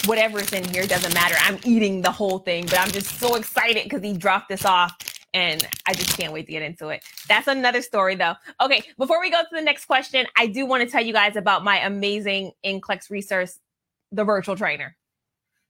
Whatever 0.06 0.40
is 0.40 0.54
in 0.54 0.64
here 0.66 0.86
doesn't 0.86 1.14
matter. 1.14 1.36
I'm 1.40 1.60
eating 1.64 2.02
the 2.02 2.12
whole 2.12 2.40
thing, 2.40 2.66
but 2.66 2.80
I'm 2.80 2.92
just 2.92 3.20
so 3.20 3.36
excited 3.36 3.84
because 3.84 4.04
he 4.04 4.14
dropped 4.14 4.50
this 4.50 4.66
off 4.66 4.96
and 5.34 5.68
I 5.86 5.94
just 5.94 6.18
can't 6.18 6.32
wait 6.32 6.46
to 6.46 6.52
get 6.52 6.62
into 6.62 6.90
it. 6.90 7.04
That's 7.28 7.48
another 7.48 7.82
story 7.82 8.16
though. 8.16 8.36
Okay, 8.62 8.84
before 8.98 9.20
we 9.20 9.30
go 9.30 9.42
to 9.42 9.50
the 9.52 9.62
next 9.62 9.86
question, 9.86 10.26
I 10.38 10.48
do 10.48 10.66
want 10.66 10.84
to 10.84 10.90
tell 10.90 11.04
you 11.04 11.14
guys 11.14 11.36
about 11.36 11.64
my 11.64 11.80
amazing 11.80 12.52
NCLEX 12.66 13.10
resource, 13.10 13.60
the 14.12 14.24
virtual 14.24 14.56
trainer. 14.56 14.96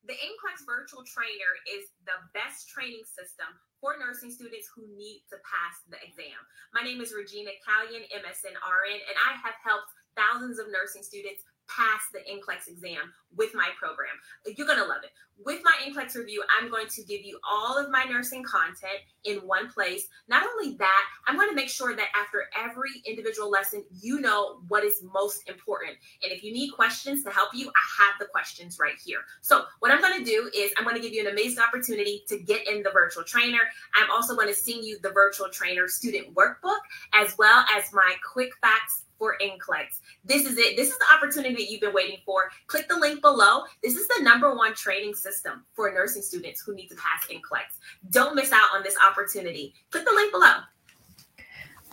The 0.06 0.13
NCLEX 0.13 0.65
virtual 0.68 1.04
trainer 1.04 1.51
is 1.65 1.89
the 2.06 2.13
best 2.34 2.70
training 2.70 3.01
system 3.10 3.48
for 3.82 3.98
nursing 3.98 4.30
students 4.30 4.70
who 4.75 4.86
need 4.96 5.25
to 5.34 5.38
pass 5.42 5.82
the 5.89 5.98
exam. 6.06 6.38
My 6.74 6.86
name 6.86 7.01
is 7.01 7.13
Regina 7.13 7.50
Callion, 7.65 8.06
MSN 8.13 8.54
RN, 8.54 9.00
and 9.01 9.18
I 9.25 9.34
have 9.42 9.58
helped 9.63 9.89
thousands 10.13 10.60
of 10.60 10.68
nursing 10.70 11.01
students 11.01 11.42
pass 11.68 12.02
the 12.14 12.20
NCLEX 12.20 12.68
exam 12.68 13.14
with 13.36 13.54
my 13.54 13.70
program. 13.78 14.14
You're 14.46 14.68
going 14.68 14.80
to 14.80 14.86
love 14.86 15.04
it. 15.04 15.12
With 15.44 15.62
my 15.66 15.74
NCLEX 15.86 16.16
review, 16.16 16.42
I'm 16.58 16.70
going 16.72 16.88
to 16.88 17.04
give 17.04 17.22
you 17.26 17.38
all 17.46 17.78
of 17.78 17.92
my 17.92 18.06
nursing 18.06 18.44
content 18.44 19.00
in 19.26 19.38
one 19.40 19.70
place. 19.70 20.08
Not 20.30 20.48
only 20.48 20.78
that, 20.78 21.04
I'm 21.28 21.36
going 21.36 21.50
to 21.50 21.56
make 21.56 21.68
sure 21.68 21.94
that 21.94 22.08
after 22.16 22.46
every 22.58 22.92
individual 23.06 23.50
lesson, 23.50 23.84
you 23.92 24.22
know 24.22 24.60
what 24.70 24.86
is 24.86 25.04
most 25.14 25.50
important. 25.50 25.98
And 26.24 26.32
if 26.32 26.42
you 26.42 26.54
need 26.54 26.72
questions 26.72 27.24
to 27.24 27.32
help 27.32 27.50
you, 27.54 27.68
I 27.68 28.04
have 28.04 28.14
the 28.20 28.28
questions 28.28 28.78
right 28.80 28.96
here. 29.04 29.20
So, 29.42 29.66
what 29.80 29.92
I'm 29.92 30.00
going 30.00 30.18
to 30.18 30.26
do 30.26 30.50
is 30.56 30.72
I'm 30.78 30.86
going 30.86 30.96
to 30.96 31.02
give 31.02 31.12
you 31.12 31.22
an 31.28 31.32
amazing 31.32 31.62
opportunity 31.62 32.24
to 32.30 32.40
get 32.40 32.66
in 32.68 32.82
the 32.82 32.92
virtual 32.92 33.24
trainer. 33.24 33.60
I'm 33.96 34.10
also 34.12 34.36
going 34.36 34.48
to 34.48 34.54
send 34.54 34.86
you 34.86 35.00
the 35.02 35.12
virtual 35.12 35.50
trainer 35.50 35.90
student 35.90 36.34
workbook 36.34 36.80
as 37.14 37.36
well 37.38 37.66
as 37.76 37.92
my 37.92 38.16
quick 38.32 38.52
facts 38.62 39.05
for 39.18 39.38
NCLEX. 39.42 40.00
This 40.24 40.46
is 40.46 40.58
it. 40.58 40.76
This 40.76 40.90
is 40.90 40.98
the 40.98 41.06
opportunity 41.16 41.56
that 41.56 41.72
you've 41.72 41.82
been 41.82 41.94
waiting 41.94 42.18
for. 42.26 42.50
Click 42.68 42.88
the 42.88 42.98
link 42.98 43.22
below. 43.22 43.64
This 43.84 43.96
is 43.96 44.08
the 44.08 44.24
number 44.24 44.56
one 44.56 44.74
training 44.74 45.14
system 45.14 45.64
for 45.74 45.92
nursing 45.92 46.22
students 46.22 46.62
who 46.62 46.76
need 46.76 46.88
to 46.88 46.96
pass 46.96 47.26
NCLEX. 47.30 47.80
Don't 48.10 48.36
miss 48.36 48.52
out 48.52 48.70
on 48.74 48.84
this 48.84 48.96
opportunity. 49.10 49.74
Click 49.92 50.06
the 50.06 50.14
link 50.14 50.32
below. 50.32 50.54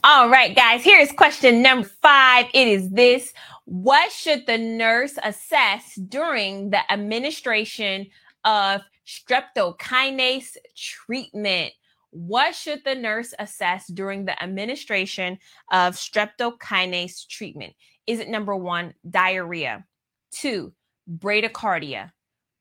All 0.05 0.29
right, 0.29 0.55
guys, 0.57 0.83
here 0.83 0.99
is 0.99 1.13
question 1.13 1.63
number 1.63 1.87
five. 1.87 2.47
It 2.53 2.67
is 2.67 2.91
this 2.91 3.33
What 3.67 4.11
should 4.11 4.47
the 4.47 4.59
nurse 4.59 5.17
assess 5.23 5.95
during 5.95 6.71
the 6.71 6.93
administration 6.93 8.09
of 8.45 8.81
streptokinase 9.07 10.57
treatment? 10.77 11.73
What 12.13 12.55
should 12.55 12.85
the 12.85 12.95
nurse 12.95 13.33
assess 13.39 13.87
during 13.87 14.27
the 14.27 14.41
administration 14.43 15.39
of 15.71 15.95
streptokinase 15.95 17.27
treatment? 17.27 17.73
Is 18.07 18.21
it 18.21 18.29
number 18.29 18.55
one, 18.55 18.93
diarrhea? 19.09 19.87
Two, 20.31 20.75
bradycardia? 21.11 22.13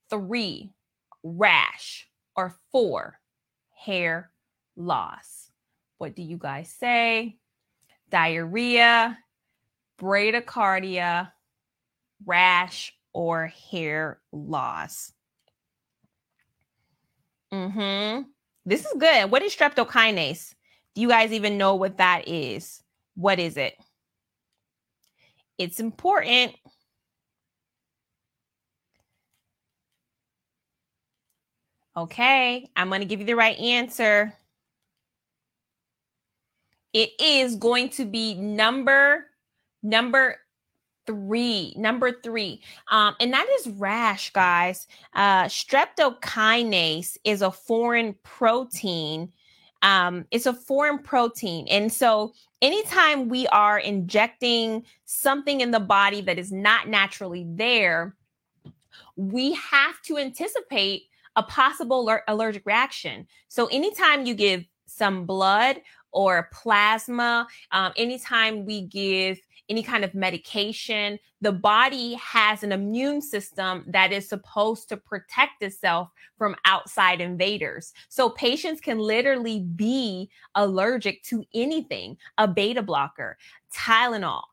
Three, 0.09 0.71
rash? 1.21 2.07
Or 2.35 2.55
four, 2.71 3.19
hair 3.75 4.31
loss? 4.77 5.51
What 5.97 6.15
do 6.15 6.23
you 6.23 6.37
guys 6.37 6.73
say? 6.79 7.37
Diarrhea, 8.09 9.17
bradycardia, 9.99 11.29
rash, 12.25 12.93
or 13.11 13.47
hair 13.69 14.21
loss. 14.31 15.11
Mm-hmm. 17.53 18.21
This 18.65 18.85
is 18.85 18.93
good. 18.97 19.31
What 19.31 19.41
is 19.41 19.55
streptokinase? 19.55 20.53
Do 20.93 21.01
you 21.01 21.07
guys 21.07 21.31
even 21.31 21.57
know 21.57 21.75
what 21.75 21.97
that 21.97 22.27
is? 22.27 22.83
What 23.15 23.39
is 23.39 23.57
it? 23.57 23.73
It's 25.57 25.79
important. 25.79 26.55
Okay, 31.95 32.67
I'm 32.75 32.87
going 32.87 33.01
to 33.01 33.07
give 33.07 33.19
you 33.19 33.25
the 33.25 33.35
right 33.35 33.57
answer. 33.57 34.33
It 36.93 37.09
is 37.19 37.55
going 37.55 37.89
to 37.89 38.05
be 38.05 38.33
number 38.35 39.25
number 39.83 40.37
three. 41.11 41.73
Number 41.77 42.11
three, 42.11 42.61
um, 42.89 43.15
and 43.19 43.33
that 43.33 43.47
is 43.59 43.67
rash, 43.71 44.31
guys. 44.31 44.87
Uh, 45.13 45.43
streptokinase 45.45 47.17
is 47.23 47.41
a 47.41 47.51
foreign 47.51 48.15
protein. 48.23 49.31
Um, 49.81 50.25
it's 50.31 50.45
a 50.45 50.53
foreign 50.53 50.99
protein, 50.99 51.67
and 51.67 51.91
so 51.91 52.33
anytime 52.61 53.27
we 53.27 53.47
are 53.47 53.79
injecting 53.79 54.85
something 55.05 55.59
in 55.59 55.71
the 55.71 55.79
body 55.79 56.21
that 56.21 56.39
is 56.39 56.51
not 56.51 56.87
naturally 56.87 57.45
there, 57.47 58.15
we 59.15 59.53
have 59.53 60.01
to 60.03 60.17
anticipate 60.17 61.03
a 61.35 61.43
possible 61.43 62.09
allergic 62.27 62.63
reaction. 62.65 63.27
So 63.47 63.65
anytime 63.67 64.25
you 64.25 64.35
give 64.35 64.65
some 64.85 65.25
blood 65.25 65.81
or 66.11 66.49
plasma, 66.53 67.47
um, 67.71 67.93
anytime 67.95 68.65
we 68.65 68.81
give 68.81 69.39
any 69.71 69.81
kind 69.81 70.03
of 70.03 70.13
medication, 70.13 71.17
the 71.39 71.53
body 71.53 72.13
has 72.15 72.61
an 72.61 72.73
immune 72.73 73.21
system 73.21 73.85
that 73.87 74.11
is 74.11 74.27
supposed 74.27 74.89
to 74.89 74.97
protect 74.97 75.63
itself 75.63 76.09
from 76.37 76.57
outside 76.65 77.21
invaders. 77.21 77.93
So 78.09 78.29
patients 78.29 78.81
can 78.81 78.99
literally 78.99 79.61
be 79.61 80.29
allergic 80.55 81.23
to 81.23 81.45
anything, 81.53 82.17
a 82.37 82.49
beta 82.49 82.83
blocker, 82.83 83.37
Tylenol, 83.73 84.43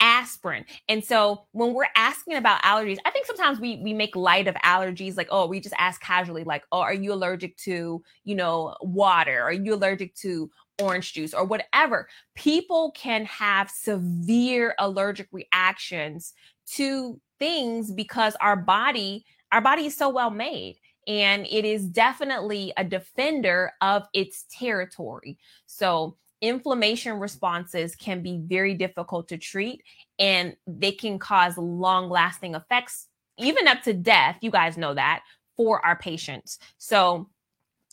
aspirin. 0.00 0.64
And 0.88 1.04
so 1.04 1.46
when 1.52 1.74
we're 1.74 1.86
asking 1.96 2.34
about 2.34 2.62
allergies, 2.62 2.98
I 3.04 3.10
think 3.10 3.26
sometimes 3.26 3.60
we 3.60 3.80
we 3.82 3.92
make 3.92 4.14
light 4.16 4.48
of 4.48 4.54
allergies 4.56 5.16
like 5.16 5.28
oh, 5.30 5.46
we 5.46 5.60
just 5.60 5.74
ask 5.78 6.00
casually 6.00 6.44
like 6.44 6.64
oh, 6.72 6.80
are 6.80 6.94
you 6.94 7.12
allergic 7.12 7.56
to, 7.58 8.02
you 8.24 8.34
know, 8.34 8.76
water? 8.82 9.42
Are 9.42 9.52
you 9.52 9.74
allergic 9.74 10.14
to 10.16 10.50
orange 10.80 11.12
juice 11.12 11.34
or 11.34 11.44
whatever. 11.44 12.08
People 12.34 12.92
can 12.92 13.24
have 13.26 13.70
severe 13.70 14.74
allergic 14.78 15.28
reactions 15.32 16.32
to 16.74 17.20
things 17.38 17.92
because 17.92 18.36
our 18.40 18.56
body 18.56 19.24
our 19.52 19.60
body 19.60 19.86
is 19.86 19.96
so 19.96 20.08
well 20.08 20.30
made 20.30 20.76
and 21.06 21.46
it 21.50 21.64
is 21.64 21.86
definitely 21.86 22.72
a 22.76 22.84
defender 22.84 23.72
of 23.80 24.04
its 24.12 24.44
territory. 24.50 25.38
So 25.66 26.16
inflammation 26.40 27.18
responses 27.18 27.96
can 27.96 28.22
be 28.22 28.38
very 28.44 28.74
difficult 28.74 29.28
to 29.28 29.36
treat 29.36 29.82
and 30.18 30.56
they 30.66 30.92
can 30.92 31.18
cause 31.18 31.58
long 31.58 32.08
lasting 32.08 32.54
effects 32.54 33.08
even 33.38 33.66
up 33.66 33.82
to 33.82 33.92
death 33.92 34.36
you 34.40 34.50
guys 34.50 34.76
know 34.76 34.94
that 34.94 35.22
for 35.56 35.84
our 35.84 35.96
patients 35.96 36.58
so 36.78 37.28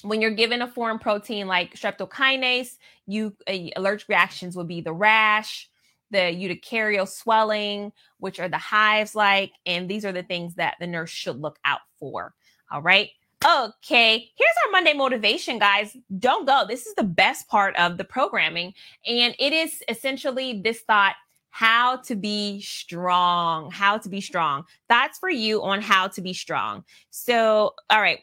when 0.06 0.22
you're 0.22 0.32
given 0.32 0.62
a 0.62 0.68
foreign 0.68 1.00
protein 1.00 1.48
like 1.48 1.76
streptokinase, 1.76 2.78
you 3.08 3.36
uh, 3.48 3.54
allergic 3.76 4.08
reactions 4.10 4.56
would 4.56 4.68
be 4.68 4.82
the 4.82 4.94
rash, 4.94 5.70
the 6.12 6.18
urticarial 6.18 7.08
swelling, 7.08 7.92
which 8.20 8.40
are 8.40 8.50
the 8.50 8.58
hives 8.58 9.16
like, 9.16 9.52
and 9.66 9.90
these 9.90 10.06
are 10.06 10.12
the 10.12 10.24
things 10.24 10.56
that 10.56 10.76
the 10.80 10.88
nurse 10.88 11.10
should 11.10 11.42
look 11.42 11.58
out 11.66 11.82
for. 12.00 12.34
All 12.72 12.82
right. 12.82 13.10
Okay, 13.46 14.32
here's 14.36 14.56
our 14.66 14.72
Monday 14.72 14.94
motivation, 14.94 15.60
guys. 15.60 15.96
Don't 16.18 16.48
go. 16.48 16.66
This 16.68 16.88
is 16.88 16.96
the 16.96 17.04
best 17.04 17.48
part 17.48 17.76
of 17.76 17.98
the 17.98 18.04
programming. 18.04 18.74
And 19.06 19.36
it 19.38 19.54
is 19.54 19.84
essentially 19.88 20.62
this 20.64 20.80
thought 20.82 21.16
how 21.52 21.98
to 21.98 22.16
be 22.16 22.60
strong, 22.62 23.70
how 23.72 23.98
to 24.00 24.10
be 24.10 24.20
strong. 24.20 24.64
That's 24.90 25.20
for 25.20 25.30
you 25.30 25.64
on 25.64 25.82
how 25.82 26.08
to 26.08 26.22
be 26.22 26.34
strong. 26.34 26.84
So, 27.12 27.76
all 27.90 28.02
right, 28.02 28.20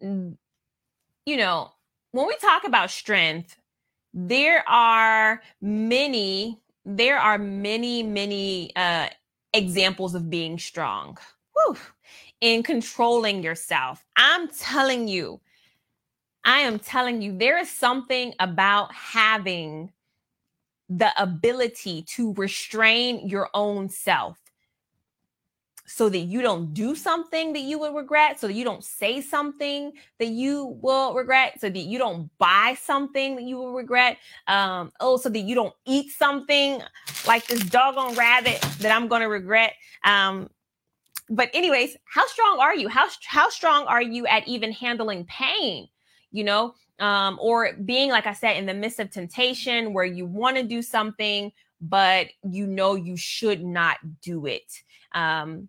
you 0.00 0.36
know, 1.26 1.72
when 2.12 2.26
we 2.26 2.36
talk 2.36 2.64
about 2.64 2.90
strength, 2.90 3.56
there 4.14 4.66
are 4.68 5.42
many, 5.60 6.60
there 6.84 7.18
are 7.18 7.36
many, 7.36 8.02
many 8.02 8.74
uh, 8.76 9.08
examples 9.52 10.14
of 10.14 10.30
being 10.30 10.58
strong. 10.58 11.18
Whew, 11.54 11.76
in 12.42 12.62
controlling 12.64 13.42
yourself. 13.42 14.04
I'm 14.16 14.48
telling 14.48 15.06
you, 15.08 15.40
I 16.44 16.58
am 16.58 16.80
telling 16.80 17.22
you, 17.22 17.38
there 17.38 17.56
is 17.56 17.70
something 17.70 18.34
about 18.40 18.92
having 18.92 19.92
the 20.88 21.10
ability 21.22 22.02
to 22.02 22.34
restrain 22.34 23.28
your 23.28 23.48
own 23.54 23.88
self 23.88 24.38
so 25.86 26.08
that 26.08 26.18
you 26.18 26.42
don't 26.42 26.74
do 26.74 26.96
something 26.96 27.52
that 27.52 27.60
you 27.60 27.78
will 27.78 27.94
regret, 27.94 28.40
so 28.40 28.48
that 28.48 28.54
you 28.54 28.64
don't 28.64 28.82
say 28.82 29.20
something 29.20 29.92
that 30.18 30.28
you 30.28 30.78
will 30.80 31.14
regret, 31.14 31.60
so 31.60 31.68
that 31.68 31.78
you 31.78 31.98
don't 31.98 32.28
buy 32.38 32.76
something 32.80 33.36
that 33.36 33.44
you 33.44 33.56
will 33.56 33.72
regret, 33.72 34.18
um, 34.48 34.90
oh, 35.00 35.16
so 35.16 35.28
that 35.28 35.40
you 35.40 35.54
don't 35.54 35.74
eat 35.86 36.10
something 36.10 36.82
like 37.26 37.46
this 37.46 37.62
doggone 37.64 38.16
rabbit 38.16 38.60
that 38.80 38.90
I'm 38.90 39.06
going 39.06 39.22
to 39.22 39.28
regret. 39.28 39.74
Um, 40.02 40.50
but 41.34 41.50
anyways, 41.54 41.96
how 42.04 42.26
strong 42.26 42.58
are 42.60 42.74
you? 42.74 42.88
How 42.88 43.08
how 43.24 43.48
strong 43.50 43.86
are 43.86 44.02
you 44.02 44.26
at 44.26 44.46
even 44.46 44.72
handling 44.72 45.24
pain? 45.24 45.88
You 46.30 46.44
know, 46.44 46.74
um, 46.98 47.38
or 47.40 47.74
being 47.84 48.10
like 48.10 48.26
I 48.26 48.32
said 48.32 48.56
in 48.56 48.66
the 48.66 48.74
midst 48.74 49.00
of 49.00 49.10
temptation, 49.10 49.92
where 49.92 50.04
you 50.04 50.26
want 50.26 50.56
to 50.56 50.62
do 50.62 50.82
something 50.82 51.52
but 51.82 52.28
you 52.48 52.66
know 52.66 52.94
you 52.94 53.16
should 53.16 53.62
not 53.62 53.98
do 54.22 54.46
it. 54.46 54.82
Um, 55.12 55.68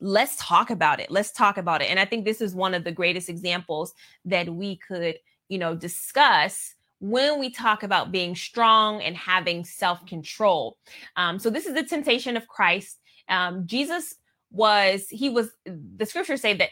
let's 0.00 0.36
talk 0.36 0.70
about 0.70 1.00
it. 1.00 1.10
Let's 1.10 1.32
talk 1.32 1.56
about 1.56 1.80
it. 1.80 1.90
And 1.90 1.98
I 1.98 2.04
think 2.04 2.24
this 2.24 2.40
is 2.40 2.54
one 2.54 2.74
of 2.74 2.84
the 2.84 2.92
greatest 2.92 3.28
examples 3.28 3.94
that 4.24 4.48
we 4.48 4.76
could, 4.76 5.16
you 5.48 5.58
know, 5.58 5.74
discuss 5.74 6.74
when 7.00 7.38
we 7.38 7.50
talk 7.50 7.84
about 7.84 8.10
being 8.10 8.34
strong 8.34 9.00
and 9.00 9.16
having 9.16 9.64
self 9.64 10.04
control. 10.06 10.76
Um, 11.16 11.38
so, 11.38 11.48
this 11.48 11.66
is 11.66 11.74
the 11.74 11.84
temptation 11.84 12.36
of 12.36 12.48
Christ. 12.48 12.98
Um, 13.28 13.66
Jesus 13.66 14.16
was, 14.50 15.06
he 15.08 15.28
was, 15.30 15.50
the 15.64 16.06
scriptures 16.06 16.40
say 16.40 16.54
that 16.54 16.70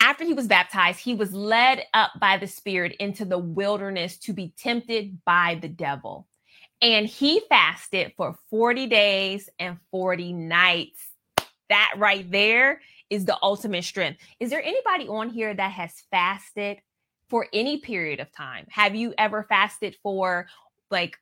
after 0.00 0.24
he 0.24 0.34
was 0.34 0.46
baptized, 0.46 1.00
he 1.00 1.14
was 1.14 1.32
led 1.32 1.84
up 1.94 2.12
by 2.20 2.36
the 2.36 2.46
Spirit 2.46 2.96
into 3.00 3.24
the 3.24 3.38
wilderness 3.38 4.18
to 4.18 4.32
be 4.32 4.52
tempted 4.58 5.24
by 5.24 5.58
the 5.60 5.68
devil. 5.68 6.28
And 6.82 7.06
he 7.06 7.40
fasted 7.48 8.12
for 8.16 8.38
40 8.50 8.86
days 8.86 9.48
and 9.58 9.78
40 9.90 10.32
nights 10.34 11.08
that 11.68 11.94
right 11.96 12.30
there 12.30 12.80
is 13.10 13.24
the 13.24 13.38
ultimate 13.42 13.84
strength. 13.84 14.20
Is 14.40 14.50
there 14.50 14.62
anybody 14.62 15.08
on 15.08 15.30
here 15.30 15.54
that 15.54 15.72
has 15.72 15.92
fasted 16.10 16.78
for 17.28 17.46
any 17.52 17.78
period 17.78 18.20
of 18.20 18.30
time? 18.32 18.66
Have 18.70 18.94
you 18.94 19.14
ever 19.18 19.44
fasted 19.48 19.96
for 20.02 20.46
like 20.90 21.18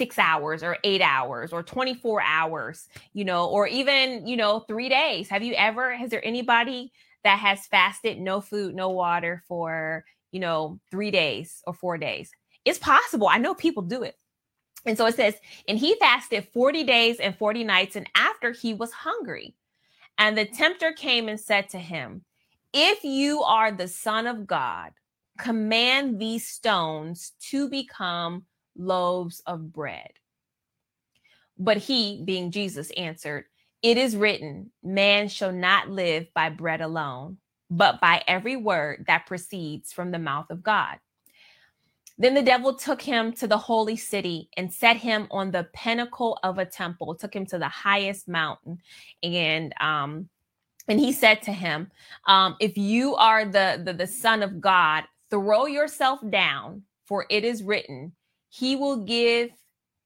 six 0.00 0.18
hours 0.18 0.62
or 0.62 0.78
eight 0.82 1.02
hours 1.02 1.52
or 1.52 1.62
24 1.62 2.22
hours, 2.22 2.88
you 3.12 3.22
know, 3.22 3.44
or 3.48 3.66
even, 3.66 4.26
you 4.26 4.34
know, 4.34 4.60
three 4.60 4.88
days? 4.88 5.28
Have 5.28 5.42
you 5.42 5.52
ever, 5.52 5.94
has 5.94 6.08
there 6.08 6.24
anybody 6.24 6.90
that 7.22 7.38
has 7.38 7.66
fasted 7.66 8.18
no 8.18 8.40
food, 8.40 8.74
no 8.74 8.88
water 8.88 9.42
for, 9.46 10.06
you 10.32 10.40
know, 10.40 10.80
three 10.90 11.10
days 11.10 11.62
or 11.66 11.74
four 11.74 11.98
days? 11.98 12.30
It's 12.64 12.78
possible. 12.78 13.28
I 13.28 13.36
know 13.36 13.54
people 13.54 13.82
do 13.82 14.02
it. 14.02 14.16
And 14.86 14.96
so 14.96 15.04
it 15.04 15.16
says, 15.16 15.34
and 15.68 15.78
he 15.78 15.96
fasted 15.96 16.48
40 16.54 16.84
days 16.84 17.20
and 17.20 17.36
40 17.36 17.62
nights, 17.64 17.94
and 17.94 18.08
after 18.14 18.52
he 18.52 18.72
was 18.72 18.92
hungry. 18.92 19.54
And 20.16 20.34
the 20.34 20.46
tempter 20.46 20.92
came 20.92 21.28
and 21.28 21.38
said 21.38 21.68
to 21.70 21.78
him, 21.78 22.24
If 22.72 23.04
you 23.04 23.42
are 23.42 23.70
the 23.70 23.88
Son 23.88 24.26
of 24.26 24.46
God, 24.46 24.92
command 25.38 26.18
these 26.18 26.48
stones 26.48 27.32
to 27.50 27.68
become 27.68 28.46
loaves 28.80 29.42
of 29.46 29.72
bread. 29.72 30.10
But 31.58 31.76
he, 31.76 32.22
being 32.24 32.50
Jesus, 32.50 32.90
answered, 32.96 33.44
It 33.82 33.98
is 33.98 34.16
written, 34.16 34.70
Man 34.82 35.28
shall 35.28 35.52
not 35.52 35.90
live 35.90 36.26
by 36.34 36.48
bread 36.48 36.80
alone, 36.80 37.36
but 37.70 38.00
by 38.00 38.22
every 38.26 38.56
word 38.56 39.04
that 39.06 39.26
proceeds 39.26 39.92
from 39.92 40.10
the 40.10 40.18
mouth 40.18 40.50
of 40.50 40.62
God. 40.62 40.96
Then 42.18 42.34
the 42.34 42.42
devil 42.42 42.74
took 42.74 43.00
him 43.00 43.32
to 43.34 43.46
the 43.46 43.56
holy 43.56 43.96
city 43.96 44.50
and 44.56 44.72
set 44.72 44.98
him 44.98 45.26
on 45.30 45.50
the 45.50 45.68
pinnacle 45.72 46.38
of 46.42 46.58
a 46.58 46.66
temple, 46.66 47.14
took 47.14 47.34
him 47.34 47.46
to 47.46 47.58
the 47.58 47.68
highest 47.68 48.28
mountain. 48.28 48.78
And 49.22 49.74
um, 49.80 50.28
and 50.88 50.98
he 50.98 51.12
said 51.12 51.40
to 51.42 51.52
him, 51.52 51.90
um, 52.26 52.56
if 52.60 52.76
you 52.76 53.14
are 53.16 53.44
the, 53.44 53.80
the 53.84 53.92
the 53.92 54.06
son 54.06 54.42
of 54.42 54.60
God, 54.60 55.04
throw 55.30 55.66
yourself 55.66 56.20
down, 56.28 56.82
for 57.06 57.26
it 57.30 57.44
is 57.44 57.62
written, 57.62 58.12
he 58.50 58.76
will 58.76 58.98
give 58.98 59.50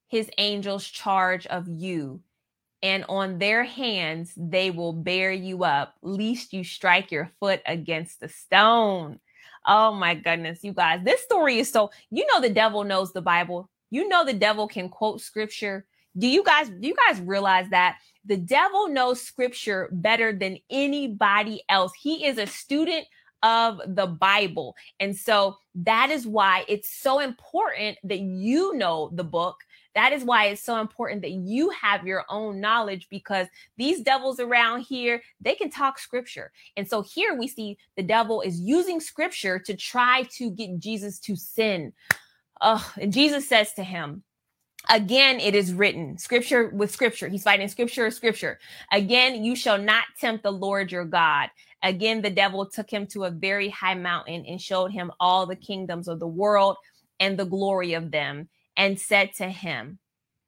his 0.07 0.29
angels 0.37 0.85
charge 0.85 1.45
of 1.47 1.67
you, 1.67 2.21
and 2.81 3.03
on 3.09 3.39
their 3.39 3.63
hands 3.63 4.31
they 4.37 4.71
will 4.71 4.93
bear 4.93 5.31
you 5.31 5.63
up, 5.63 5.95
lest 6.01 6.53
you 6.53 6.63
strike 6.63 7.11
your 7.11 7.31
foot 7.39 7.61
against 7.65 8.23
a 8.23 8.29
stone. 8.29 9.19
Oh 9.65 9.93
my 9.93 10.13
goodness, 10.13 10.63
you 10.63 10.73
guys. 10.73 11.01
This 11.03 11.21
story 11.21 11.57
is 11.57 11.71
so, 11.71 11.89
you 12.11 12.25
know, 12.31 12.39
the 12.39 12.51
devil 12.51 12.83
knows 12.83 13.11
the 13.11 13.21
Bible. 13.21 13.69
You 13.89 14.07
know, 14.07 14.23
the 14.23 14.33
devil 14.33 14.67
can 14.67 14.89
quote 14.89 15.21
scripture. 15.21 15.85
Do 16.17 16.27
you 16.27 16.43
guys, 16.43 16.69
do 16.69 16.87
you 16.87 16.95
guys 17.07 17.19
realize 17.19 17.67
that? 17.71 17.97
The 18.25 18.37
devil 18.37 18.89
knows 18.89 19.21
scripture 19.21 19.89
better 19.91 20.31
than 20.31 20.59
anybody 20.69 21.63
else. 21.67 21.93
He 21.99 22.25
is 22.25 22.37
a 22.37 22.47
student 22.47 23.05
of 23.43 23.81
the 23.87 24.07
Bible. 24.07 24.75
And 24.99 25.15
so 25.15 25.57
that 25.75 26.09
is 26.09 26.25
why 26.25 26.65
it's 26.67 26.89
so 26.89 27.19
important 27.19 27.97
that 28.03 28.19
you 28.19 28.75
know 28.75 29.09
the 29.13 29.23
book. 29.23 29.57
That 29.93 30.11
is 30.11 30.23
why 30.23 30.47
it's 30.47 30.61
so 30.63 30.81
important 30.81 31.21
that 31.21 31.31
you 31.31 31.69
have 31.69 32.05
your 32.05 32.25
own 32.29 32.59
knowledge 32.59 33.07
because 33.09 33.47
these 33.77 34.01
devils 34.01 34.39
around 34.39 34.81
here, 34.81 35.21
they 35.39 35.55
can 35.55 35.69
talk 35.69 35.99
scripture. 35.99 36.51
And 36.75 36.87
so 36.87 37.01
here 37.01 37.35
we 37.35 37.47
see 37.47 37.77
the 37.95 38.03
devil 38.03 38.41
is 38.41 38.59
using 38.59 38.99
scripture 38.99 39.57
to 39.59 39.75
try 39.75 40.23
to 40.37 40.51
get 40.51 40.79
Jesus 40.79 41.19
to 41.19 41.35
sin. 41.35 41.93
And 42.61 43.13
Jesus 43.13 43.47
says 43.47 43.73
to 43.73 43.83
him, 43.83 44.23
Again, 44.89 45.39
it 45.39 45.55
is 45.55 45.73
written, 45.73 46.17
scripture 46.17 46.69
with 46.69 46.91
scripture. 46.91 47.27
He's 47.27 47.43
fighting 47.43 47.67
scripture 47.67 48.05
or 48.05 48.11
scripture. 48.11 48.59
Again, 48.91 49.43
you 49.43 49.55
shall 49.55 49.79
not 49.79 50.03
tempt 50.19 50.43
the 50.43 50.51
Lord 50.51 50.91
your 50.91 51.05
God. 51.05 51.49
Again, 51.85 52.21
the 52.21 52.29
devil 52.29 52.65
took 52.65 52.89
him 52.89 53.07
to 53.07 53.23
a 53.23 53.31
very 53.31 53.69
high 53.69 53.93
mountain 53.93 54.43
and 54.45 54.59
showed 54.59 54.91
him 54.91 55.11
all 55.21 55.45
the 55.45 55.55
kingdoms 55.55 56.09
of 56.09 56.19
the 56.19 56.27
world 56.27 56.75
and 57.21 57.39
the 57.39 57.45
glory 57.45 57.93
of 57.93 58.11
them, 58.11 58.49
and 58.75 58.99
said 58.99 59.33
to 59.35 59.47
him, 59.47 59.99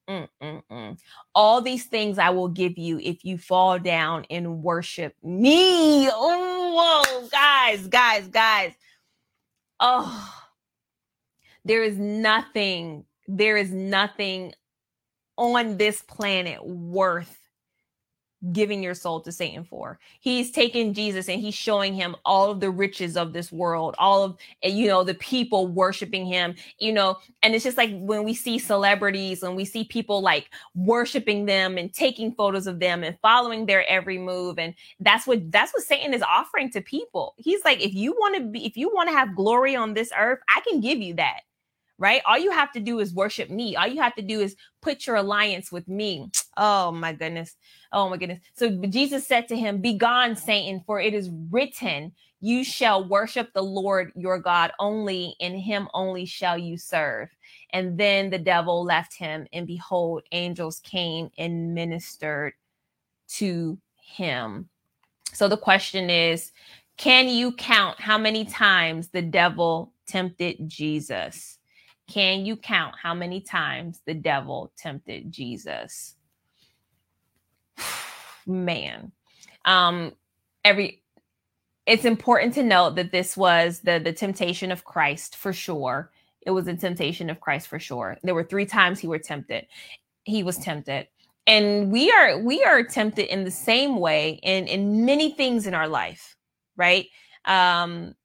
Mm-mm-mm. 0.10 0.98
All 1.34 1.62
these 1.62 1.86
things 1.86 2.20
I 2.20 2.32
will 2.32 2.50
give 2.50 2.78
you 2.78 3.00
if 3.00 3.24
you 3.24 3.38
fall 3.38 3.80
down 3.80 4.26
and 4.30 4.62
worship 4.62 5.16
me. 5.24 6.10
Oh, 6.12 7.30
guys, 7.32 7.88
guys, 7.88 8.28
guys. 8.28 8.74
Oh, 9.80 10.34
there 11.64 11.84
is 11.84 11.98
nothing 11.98 13.06
there 13.28 13.58
is 13.58 13.72
nothing 13.72 14.54
on 15.38 15.78
this 15.78 16.02
planet 16.02 16.66
worth 16.66 17.38
giving 18.52 18.84
your 18.84 18.94
soul 18.94 19.20
to 19.22 19.32
Satan 19.32 19.64
for. 19.64 20.00
He's 20.20 20.52
taking 20.52 20.94
Jesus 20.94 21.28
and 21.28 21.42
he's 21.42 21.56
showing 21.56 21.94
him 21.94 22.16
all 22.24 22.52
of 22.52 22.60
the 22.60 22.70
riches 22.70 23.18
of 23.18 23.34
this 23.34 23.52
world, 23.52 23.96
all 23.98 24.24
of 24.24 24.38
eh, 24.64 24.70
you 24.70 24.88
know 24.88 25.04
the 25.04 25.16
people 25.16 25.68
worshiping 25.68 26.26
him, 26.26 26.56
you 26.80 26.94
know, 26.94 27.18
and 27.42 27.56
it's 27.56 27.64
just 27.64 27.78
like 27.78 27.92
when 27.94 28.24
we 28.24 28.34
see 28.34 28.60
celebrities 28.60 29.44
and 29.44 29.56
we 29.56 29.66
see 29.66 29.84
people 29.84 30.22
like 30.22 30.50
worshiping 30.76 31.46
them 31.46 31.78
and 31.78 31.94
taking 31.94 32.32
photos 32.34 32.68
of 32.68 32.80
them 32.80 33.04
and 33.04 33.18
following 33.22 33.66
their 33.66 33.88
every 33.88 34.18
move 34.18 34.60
and 34.60 34.74
that's 35.00 35.26
what 35.26 35.52
that's 35.52 35.74
what 35.74 35.84
Satan 35.84 36.14
is 36.14 36.22
offering 36.22 36.70
to 36.72 36.82
people. 36.82 37.34
He's 37.38 37.64
like 37.66 37.82
if 37.82 37.94
you 37.94 38.12
want 38.14 38.36
to 38.36 38.42
be 38.44 38.66
if 38.66 38.78
you 38.78 38.92
want 38.94 39.10
to 39.10 39.16
have 39.16 39.36
glory 39.36 39.76
on 39.76 39.94
this 39.94 40.12
earth, 40.18 40.40
I 40.56 40.62
can 40.62 40.80
give 40.80 41.00
you 41.00 41.16
that 41.16 41.42
right? 42.00 42.22
All 42.26 42.38
you 42.38 42.52
have 42.52 42.72
to 42.74 42.80
do 42.80 43.00
is 43.00 43.14
worship 43.14 43.50
me. 43.50 43.76
All 43.76 43.88
you 43.88 44.02
have 44.02 44.16
to 44.16 44.22
do 44.22 44.40
is 44.40 44.56
put 44.82 45.08
your 45.08 45.16
alliance 45.16 45.72
with 45.72 45.88
me. 45.88 46.30
Oh 46.60 46.92
my 46.92 47.14
goodness. 47.14 47.56
Oh 47.92 48.10
my 48.10 48.18
goodness. 48.18 48.40
So 48.54 48.70
Jesus 48.88 49.26
said 49.26 49.48
to 49.48 49.56
him, 49.56 49.82
Begone, 49.82 50.36
Satan, 50.36 50.84
for 50.86 51.00
it 51.00 51.14
is 51.14 51.30
written, 51.50 52.12
You 52.42 52.64
shall 52.64 53.08
worship 53.08 53.54
the 53.54 53.64
Lord 53.64 54.12
your 54.16 54.40
God 54.40 54.72
only, 54.80 55.36
and 55.40 55.60
him 55.60 55.88
only 55.94 56.26
shall 56.26 56.58
you 56.58 56.78
serve. 56.78 57.30
And 57.72 57.98
then 57.98 58.30
the 58.30 58.40
devil 58.40 58.84
left 58.84 59.16
him, 59.16 59.48
and 59.54 59.66
behold, 59.66 60.24
angels 60.32 60.80
came 60.82 61.30
and 61.38 61.74
ministered 61.74 62.54
to 63.30 63.78
him. 63.96 64.70
So 65.34 65.48
the 65.48 65.58
question 65.58 66.10
is, 66.10 66.52
can 66.98 67.30
you 67.30 67.52
count 67.52 68.02
how 68.02 68.18
many 68.18 68.44
times 68.44 69.10
the 69.10 69.22
devil 69.22 69.94
tempted 70.08 70.68
Jesus? 70.68 71.60
Can 72.08 72.46
you 72.46 72.56
count 72.58 72.96
how 73.02 73.14
many 73.14 73.42
times 73.42 74.02
the 74.06 74.14
devil 74.14 74.72
tempted 74.78 75.32
Jesus? 75.32 76.17
Man. 78.48 79.12
Um 79.66 80.14
every 80.66 81.04
it's 81.86 82.06
important 82.06 82.54
to 82.56 82.64
note 82.64 82.96
that 82.96 83.12
this 83.12 83.38
was 83.38 83.80
the 83.82 84.00
the 84.00 84.14
temptation 84.14 84.72
of 84.72 84.86
Christ 84.86 85.36
for 85.38 85.54
sure. 85.54 86.12
It 86.42 86.52
was 86.52 86.68
a 86.68 86.76
temptation 86.76 87.30
of 87.30 87.40
Christ 87.42 87.68
for 87.68 87.80
sure. 87.80 88.18
There 88.24 88.36
were 88.36 88.44
3 88.44 88.66
times 88.66 89.00
he 89.00 89.08
were 89.08 89.20
tempted. 89.20 89.68
He 90.24 90.44
was 90.44 90.58
tempted. 90.58 91.08
And 91.48 91.92
we 91.92 92.12
are 92.12 92.40
we 92.40 92.64
are 92.64 92.84
tempted 92.84 93.32
in 93.32 93.44
the 93.46 93.52
same 93.52 94.00
way 94.00 94.40
in 94.44 94.68
in 94.68 95.06
many 95.06 95.32
things 95.32 95.68
in 95.68 95.74
our 95.74 95.88
life, 95.88 96.36
right? 96.78 97.08
Um 97.46 98.16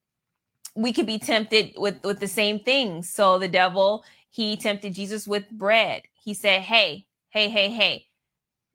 we 0.74 0.92
could 0.92 1.06
be 1.06 1.18
tempted 1.18 1.74
with 1.76 2.02
with 2.04 2.20
the 2.20 2.28
same 2.28 2.58
things. 2.60 3.10
So 3.10 3.38
the 3.38 3.48
devil, 3.48 4.04
he 4.30 4.56
tempted 4.56 4.94
Jesus 4.94 5.26
with 5.26 5.48
bread. 5.50 6.02
He 6.14 6.34
said, 6.34 6.62
"Hey, 6.62 7.06
hey, 7.30 7.48
hey, 7.48 7.70
hey, 7.70 8.06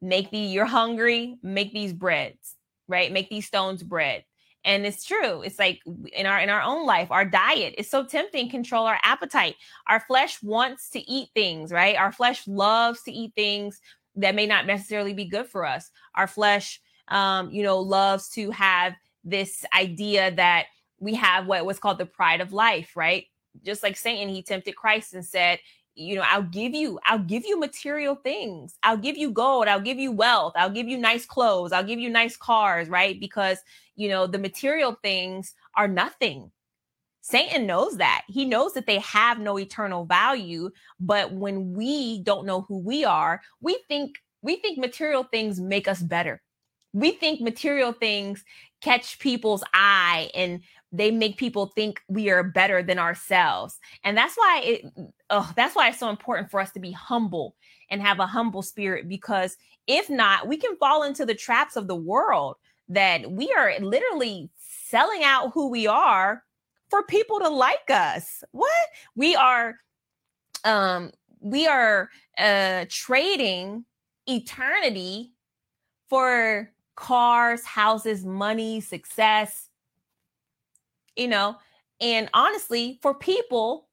make 0.02 0.32
the 0.32 0.38
you're 0.38 0.66
hungry, 0.66 1.38
make 1.44 1.74
these 1.74 1.94
breads, 1.94 2.56
right? 2.88 3.12
Make 3.12 3.30
these 3.30 3.48
stones 3.48 3.84
bread." 3.84 4.24
And 4.66 4.86
it's 4.86 5.06
true. 5.06 5.42
It's 5.44 5.60
like 5.60 5.80
in 6.14 6.26
our 6.26 6.40
in 6.40 6.50
our 6.50 6.62
own 6.62 6.86
life, 6.86 7.12
our 7.12 7.26
diet 7.26 7.76
is 7.78 7.90
so 7.90 8.06
tempting, 8.06 8.50
control 8.50 8.86
our 8.86 9.00
appetite. 9.04 9.56
Our 9.88 10.02
flesh 10.02 10.42
wants 10.44 10.90
to 10.92 11.00
eat 11.10 11.30
things, 11.34 11.72
right? 11.72 11.96
Our 11.96 12.12
flesh 12.12 12.48
loves 12.48 13.04
to 13.04 13.12
eat 13.12 13.34
things 13.36 13.80
that 14.16 14.36
may 14.36 14.46
not 14.46 14.66
necessarily 14.66 15.14
be 15.14 15.26
good 15.26 15.48
for 15.48 15.66
us. 15.66 15.90
Our 16.16 16.28
flesh 16.28 16.82
um, 17.08 17.52
you 17.52 17.64
know, 17.64 17.80
loves 17.80 18.30
to 18.30 18.52
have 18.52 18.94
this 19.24 19.66
idea 19.78 20.32
that 20.32 20.66
we 21.00 21.16
have 21.16 21.48
what 21.48 21.66
was 21.66 21.80
called 21.80 21.98
the 21.98 22.06
pride 22.06 22.42
of 22.42 22.54
life, 22.54 22.96
right? 22.96 23.26
Just 23.64 23.84
like 23.84 23.98
Satan, 23.98 24.30
he 24.30 24.44
tempted 24.44 24.76
Christ 24.76 25.14
and 25.14 25.26
said, 25.26 25.60
you 25.98 26.16
know, 26.16 26.24
I'll 26.26 26.44
give 26.44 26.74
you, 26.74 27.00
I'll 27.06 27.20
give 27.20 27.46
you 27.46 27.60
material 27.60 28.16
things. 28.16 28.78
I'll 28.84 28.98
give 28.98 29.18
you 29.18 29.32
gold. 29.32 29.68
I'll 29.68 29.82
give 29.82 29.98
you 29.98 30.12
wealth. 30.12 30.54
I'll 30.56 30.70
give 30.70 30.88
you 30.88 30.98
nice 30.98 31.26
clothes. 31.26 31.72
I'll 31.72 31.84
give 31.84 32.00
you 32.00 32.10
nice 32.10 32.38
cars, 32.38 32.88
right? 32.88 33.20
Because, 33.20 33.58
you 33.96 34.08
know, 34.08 34.28
the 34.28 34.38
material 34.38 34.98
things 35.02 35.56
are 35.76 35.88
nothing. 35.88 36.52
Satan 37.22 37.66
knows 37.66 37.98
that. 37.98 38.22
He 38.28 38.46
knows 38.46 38.74
that 38.74 38.86
they 38.86 39.00
have 39.00 39.40
no 39.40 39.58
eternal 39.58 40.06
value. 40.06 40.70
But 41.00 41.34
when 41.34 41.74
we 41.74 42.22
don't 42.22 42.46
know 42.46 42.62
who 42.62 42.78
we 42.78 43.04
are, 43.04 43.42
we 43.60 43.80
think 43.88 44.18
we 44.42 44.58
think 44.58 44.78
material 44.78 45.24
things 45.24 45.60
make 45.60 45.88
us 45.88 46.02
better. 46.02 46.42
We 46.94 47.12
think 47.12 47.42
material 47.42 47.92
things 47.92 48.46
catch 48.82 49.20
people's 49.20 49.64
eye 49.74 50.30
and 50.34 50.62
they 50.92 51.12
make 51.12 51.38
people 51.38 51.68
think 51.68 52.02
we 52.08 52.30
are 52.30 52.44
better 52.44 52.82
than 52.82 53.00
ourselves. 53.00 53.80
And 54.04 54.18
that's 54.18 54.36
why 54.36 54.62
it 54.64 54.86
oh 55.30 55.52
that's 55.56 55.76
why 55.76 55.90
it's 55.90 56.00
so 56.00 56.10
important 56.10 56.50
for 56.50 56.60
us 56.60 56.72
to 56.72 56.80
be 56.80 56.92
humble 56.92 57.56
and 57.90 58.02
have 58.02 58.20
a 58.20 58.28
humble 58.28 58.62
spirit 58.62 59.10
because 59.10 59.58
if 59.88 60.10
not 60.10 60.48
we 60.48 60.58
can 60.58 60.76
fall 60.78 61.04
into 61.04 61.26
the 61.26 61.36
traps 61.36 61.76
of 61.76 61.88
the 61.88 61.96
world 61.96 62.56
that 62.90 63.30
we 63.30 63.54
are 63.58 63.74
literally 63.80 64.50
selling 64.58 65.24
out 65.24 65.52
who 65.54 65.70
we 65.70 65.88
are 65.88 66.44
for 66.90 67.04
people 67.04 67.40
to 67.40 67.50
like 67.50 67.90
us. 67.90 68.44
What? 68.52 68.88
We 69.16 69.36
are 69.36 69.76
um 70.64 71.12
we 71.40 71.68
are 71.68 72.10
uh 72.38 72.86
trading 72.90 73.86
eternity 74.28 75.34
for 76.10 76.72
cars 76.98 77.64
houses 77.64 78.26
money 78.26 78.82
success 78.82 79.70
you 81.18 81.28
know, 81.28 81.58
and 82.00 82.30
honestly, 82.34 83.00
for 83.02 83.14
people 83.14 83.90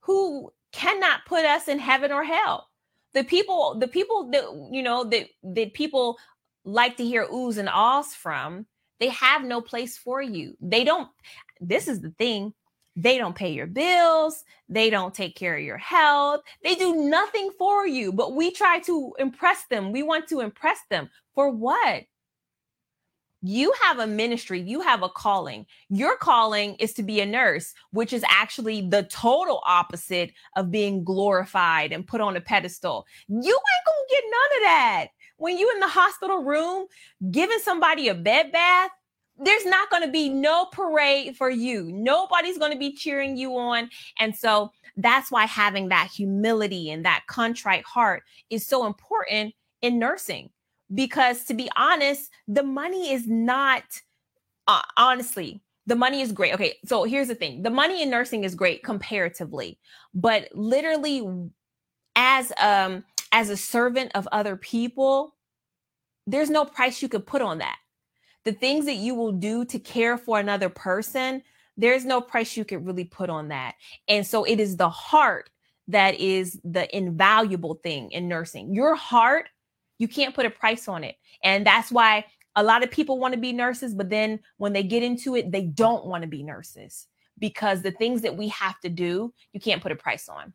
who 0.00 0.50
cannot 0.72 1.26
put 1.26 1.44
us 1.44 1.68
in 1.68 1.78
heaven 1.78 2.12
or 2.12 2.24
hell. 2.24 2.68
The 3.12 3.24
people, 3.24 3.76
the 3.78 3.88
people 3.88 4.30
that 4.30 4.44
you 4.72 4.82
know 4.82 5.02
that 5.04 5.26
that 5.42 5.74
people 5.74 6.16
like 6.64 6.96
to 6.98 7.04
hear 7.04 7.26
oohs 7.26 7.58
and 7.58 7.68
ahs 7.68 8.14
from, 8.14 8.66
they 9.00 9.08
have 9.08 9.42
no 9.42 9.60
place 9.60 9.98
for 9.98 10.22
you. 10.22 10.56
They 10.60 10.84
don't. 10.84 11.08
This 11.60 11.88
is 11.88 12.00
the 12.00 12.10
thing. 12.10 12.54
They 12.94 13.18
don't 13.18 13.34
pay 13.34 13.52
your 13.52 13.66
bills. 13.66 14.44
They 14.68 14.90
don't 14.90 15.14
take 15.14 15.34
care 15.34 15.56
of 15.56 15.64
your 15.64 15.78
health. 15.78 16.42
They 16.62 16.76
do 16.76 16.94
nothing 16.94 17.50
for 17.58 17.86
you, 17.86 18.12
but 18.12 18.34
we 18.34 18.52
try 18.52 18.78
to 18.80 19.12
impress 19.18 19.64
them. 19.70 19.90
We 19.90 20.04
want 20.04 20.28
to 20.28 20.40
impress 20.40 20.78
them. 20.88 21.10
For 21.34 21.50
what? 21.50 22.04
You 23.42 23.72
have 23.82 23.98
a 23.98 24.06
ministry, 24.06 24.60
you 24.60 24.80
have 24.80 25.02
a 25.02 25.08
calling. 25.08 25.66
Your 25.88 26.16
calling 26.16 26.74
is 26.74 26.92
to 26.94 27.02
be 27.02 27.20
a 27.20 27.26
nurse, 27.26 27.72
which 27.92 28.12
is 28.12 28.24
actually 28.28 28.88
the 28.88 29.04
total 29.04 29.62
opposite 29.66 30.32
of 30.56 30.70
being 30.70 31.04
glorified 31.04 31.92
and 31.92 32.06
put 32.06 32.20
on 32.20 32.36
a 32.36 32.40
pedestal. 32.40 33.06
You 33.28 33.36
ain't 33.36 33.86
gonna 33.86 34.10
get 34.10 34.24
none 34.24 34.58
of 34.58 34.62
that. 34.62 35.06
When 35.36 35.56
you 35.56 35.70
in 35.72 35.80
the 35.80 35.88
hospital 35.88 36.44
room 36.44 36.86
giving 37.30 37.58
somebody 37.60 38.08
a 38.08 38.14
bed 38.14 38.52
bath, 38.52 38.90
there's 39.42 39.64
not 39.64 39.88
to 40.02 40.10
be 40.10 40.28
no 40.28 40.66
parade 40.66 41.34
for 41.34 41.48
you. 41.48 41.90
Nobody's 41.92 42.58
to 42.72 42.78
be 42.78 42.94
cheering 42.94 43.38
you 43.38 43.56
on. 43.56 43.88
And 44.18 44.36
so 44.36 44.70
that's 44.98 45.30
why 45.30 45.46
having 45.46 45.88
that 45.88 46.10
humility 46.14 46.90
and 46.90 47.06
that 47.06 47.22
contrite 47.26 47.84
heart 47.84 48.22
is 48.50 48.66
so 48.66 48.86
important 48.86 49.54
in 49.80 49.98
nursing. 49.98 50.50
Because 50.92 51.44
to 51.44 51.54
be 51.54 51.70
honest, 51.76 52.30
the 52.48 52.62
money 52.62 53.12
is 53.12 53.26
not, 53.26 53.84
uh, 54.66 54.82
honestly, 54.96 55.62
the 55.86 55.96
money 55.96 56.20
is 56.20 56.32
great. 56.32 56.54
Okay, 56.54 56.78
so 56.84 57.04
here's 57.04 57.28
the 57.28 57.34
thing 57.34 57.62
the 57.62 57.70
money 57.70 58.02
in 58.02 58.10
nursing 58.10 58.44
is 58.44 58.54
great 58.54 58.82
comparatively, 58.82 59.78
but 60.14 60.48
literally, 60.54 61.26
as 62.16 62.52
um 62.60 63.04
as 63.32 63.50
a 63.50 63.56
servant 63.56 64.12
of 64.14 64.28
other 64.32 64.56
people, 64.56 65.34
there's 66.26 66.50
no 66.50 66.64
price 66.64 67.02
you 67.02 67.08
could 67.08 67.26
put 67.26 67.42
on 67.42 67.58
that. 67.58 67.76
The 68.44 68.52
things 68.52 68.86
that 68.86 68.96
you 68.96 69.14
will 69.14 69.32
do 69.32 69.64
to 69.66 69.78
care 69.78 70.16
for 70.16 70.38
another 70.38 70.68
person, 70.68 71.42
there's 71.76 72.04
no 72.04 72.20
price 72.20 72.56
you 72.56 72.64
could 72.64 72.86
really 72.86 73.04
put 73.04 73.30
on 73.30 73.48
that. 73.48 73.74
And 74.08 74.26
so 74.26 74.44
it 74.44 74.60
is 74.60 74.76
the 74.76 74.88
heart 74.88 75.50
that 75.88 76.20
is 76.20 76.60
the 76.64 76.94
invaluable 76.96 77.74
thing 77.82 78.10
in 78.12 78.28
nursing. 78.28 78.74
Your 78.74 78.94
heart, 78.94 79.48
you 80.00 80.08
can't 80.08 80.34
put 80.34 80.46
a 80.46 80.50
price 80.50 80.88
on 80.88 81.04
it. 81.04 81.16
And 81.44 81.64
that's 81.64 81.92
why 81.92 82.24
a 82.56 82.64
lot 82.64 82.82
of 82.82 82.90
people 82.90 83.18
want 83.18 83.34
to 83.34 83.40
be 83.40 83.52
nurses, 83.52 83.94
but 83.94 84.08
then 84.08 84.40
when 84.56 84.72
they 84.72 84.82
get 84.82 85.02
into 85.02 85.36
it, 85.36 85.52
they 85.52 85.62
don't 85.62 86.06
want 86.06 86.22
to 86.22 86.28
be 86.28 86.42
nurses 86.42 87.06
because 87.38 87.82
the 87.82 87.90
things 87.92 88.22
that 88.22 88.36
we 88.36 88.48
have 88.48 88.80
to 88.80 88.88
do, 88.88 89.32
you 89.52 89.60
can't 89.60 89.82
put 89.82 89.92
a 89.92 89.96
price 89.96 90.28
on. 90.28 90.54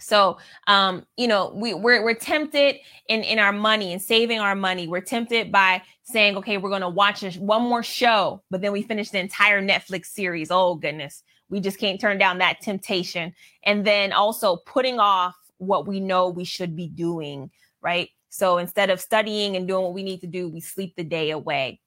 So, 0.00 0.38
um, 0.68 1.04
you 1.16 1.26
know, 1.26 1.52
we, 1.56 1.74
we're, 1.74 2.04
we're 2.04 2.14
tempted 2.14 2.76
in, 3.08 3.24
in 3.24 3.40
our 3.40 3.52
money 3.52 3.92
and 3.92 4.00
saving 4.00 4.38
our 4.38 4.54
money. 4.54 4.86
We're 4.86 5.00
tempted 5.00 5.50
by 5.50 5.82
saying, 6.04 6.36
okay, 6.36 6.56
we're 6.56 6.70
going 6.70 6.82
to 6.82 6.88
watch 6.88 7.24
one 7.36 7.62
more 7.62 7.82
show, 7.82 8.42
but 8.48 8.60
then 8.60 8.70
we 8.70 8.82
finish 8.82 9.10
the 9.10 9.18
entire 9.18 9.60
Netflix 9.60 10.06
series. 10.06 10.52
Oh, 10.52 10.76
goodness. 10.76 11.24
We 11.50 11.58
just 11.58 11.80
can't 11.80 12.00
turn 12.00 12.16
down 12.16 12.38
that 12.38 12.60
temptation. 12.60 13.34
And 13.64 13.84
then 13.84 14.12
also 14.12 14.56
putting 14.56 15.00
off 15.00 15.34
what 15.56 15.88
we 15.88 15.98
know 15.98 16.28
we 16.28 16.44
should 16.44 16.76
be 16.76 16.86
doing, 16.86 17.50
right? 17.80 18.08
So 18.28 18.58
instead 18.58 18.90
of 18.90 19.00
studying 19.00 19.56
and 19.56 19.66
doing 19.66 19.84
what 19.84 19.94
we 19.94 20.02
need 20.02 20.20
to 20.20 20.26
do, 20.26 20.48
we 20.48 20.60
sleep 20.60 20.94
the 20.96 21.04
day 21.04 21.30
away. 21.30 21.80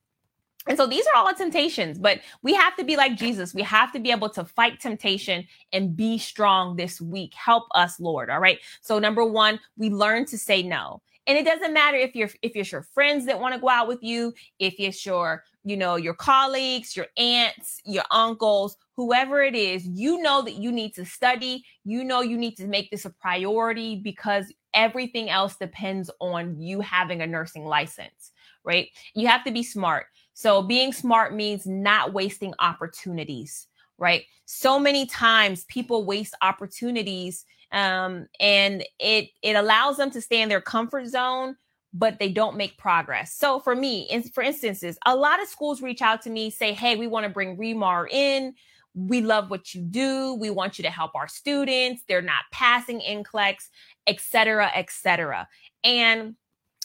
And 0.68 0.78
so 0.78 0.86
these 0.86 1.06
are 1.08 1.16
all 1.16 1.34
temptations, 1.34 1.98
but 1.98 2.20
we 2.44 2.54
have 2.54 2.76
to 2.76 2.84
be 2.84 2.96
like 2.96 3.18
Jesus. 3.18 3.54
We 3.54 3.64
have 3.64 3.92
to 3.94 4.00
be 4.00 4.12
able 4.12 4.30
to 4.30 4.46
fight 4.46 4.80
temptation 4.80 5.48
and 5.74 5.98
be 5.98 6.20
strong 6.20 6.76
this 6.76 7.02
week. 7.02 7.34
Help 7.34 7.64
us, 7.74 8.00
Lord. 8.00 8.30
All 8.30 8.40
right. 8.40 8.60
So 8.82 9.00
number 9.00 9.26
one, 9.26 9.60
we 9.76 9.90
learn 9.90 10.26
to 10.28 10.38
say 10.38 10.62
no. 10.62 11.02
And 11.28 11.38
it 11.38 11.46
doesn't 11.46 11.74
matter 11.74 11.98
if 11.98 12.16
you're 12.16 12.30
if 12.42 12.56
it's 12.56 12.72
your 12.72 12.82
friends 12.82 13.26
that 13.26 13.40
want 13.40 13.54
to 13.56 13.62
go 13.62 13.70
out 13.70 13.88
with 13.88 14.04
you, 14.04 14.34
if 14.60 14.76
it's 14.80 15.06
your, 15.06 15.44
you 15.64 15.78
know, 15.78 15.96
your 15.96 16.16
colleagues, 16.16 16.96
your 16.96 17.08
aunts, 17.16 17.80
your 17.86 18.04
uncles, 18.12 18.76
whoever 18.96 19.42
it 19.44 19.56
is, 19.56 19.88
you 19.88 20.22
know 20.22 20.42
that 20.42 20.56
you 20.56 20.72
need 20.72 20.94
to 20.96 21.06
study. 21.06 21.64
You 21.84 22.04
know 22.04 22.22
you 22.22 22.38
need 22.38 22.58
to 22.58 22.68
make 22.68 22.90
this 22.90 23.06
a 23.06 23.12
priority 23.12 23.96
because 23.96 24.52
everything 24.74 25.30
else 25.30 25.56
depends 25.56 26.10
on 26.20 26.60
you 26.60 26.82
having 26.82 27.22
a 27.22 27.28
nursing 27.28 27.66
license, 27.66 28.32
right? 28.64 28.90
You 29.14 29.28
have 29.28 29.44
to 29.46 29.52
be 29.52 29.64
smart. 29.64 30.08
So 30.34 30.62
being 30.62 30.94
smart 30.94 31.36
means 31.36 31.66
not 31.66 32.14
wasting 32.14 32.54
opportunities, 32.60 33.68
right? 33.98 34.24
So 34.46 34.80
many 34.80 35.06
times 35.06 35.66
people 35.66 36.06
waste 36.06 36.36
opportunities 36.42 37.46
um, 37.72 38.28
and 38.40 38.84
it 39.00 39.30
it 39.42 39.56
allows 39.56 39.98
them 39.98 40.12
to 40.12 40.22
stay 40.22 40.42
in 40.42 40.50
their 40.50 40.62
comfort 40.62 41.08
zone 41.08 41.56
but 41.94 42.20
they 42.20 42.30
don't 42.30 42.56
make 42.56 42.78
progress. 42.78 43.34
So 43.34 43.60
for 43.60 43.76
me, 43.76 44.04
in, 44.04 44.24
for 44.24 44.42
instances, 44.42 44.98
a 45.06 45.16
lot 45.16 45.42
of 45.42 45.50
schools 45.50 45.82
reach 45.82 46.02
out 46.02 46.22
to 46.22 46.30
me, 46.30 46.50
say, 46.50 46.74
"Hey, 46.74 46.96
we 46.96 47.08
want 47.08 47.26
to 47.26 47.30
bring 47.30 47.58
Remar 47.58 48.10
in. 48.10 48.54
We 48.94 49.22
love 49.22 49.50
what 49.50 49.74
you 49.74 49.82
do. 49.82 50.36
We 50.36 50.50
want 50.50 50.78
you 50.78 50.84
to 50.84 50.90
help 50.90 51.16
our 51.16 51.28
students. 51.28 52.04
They're 52.08 52.22
not 52.22 52.44
passing 52.52 53.00
NCLEX, 53.00 53.70
etc., 54.08 54.72
etc." 54.76 55.48
And 55.84 56.36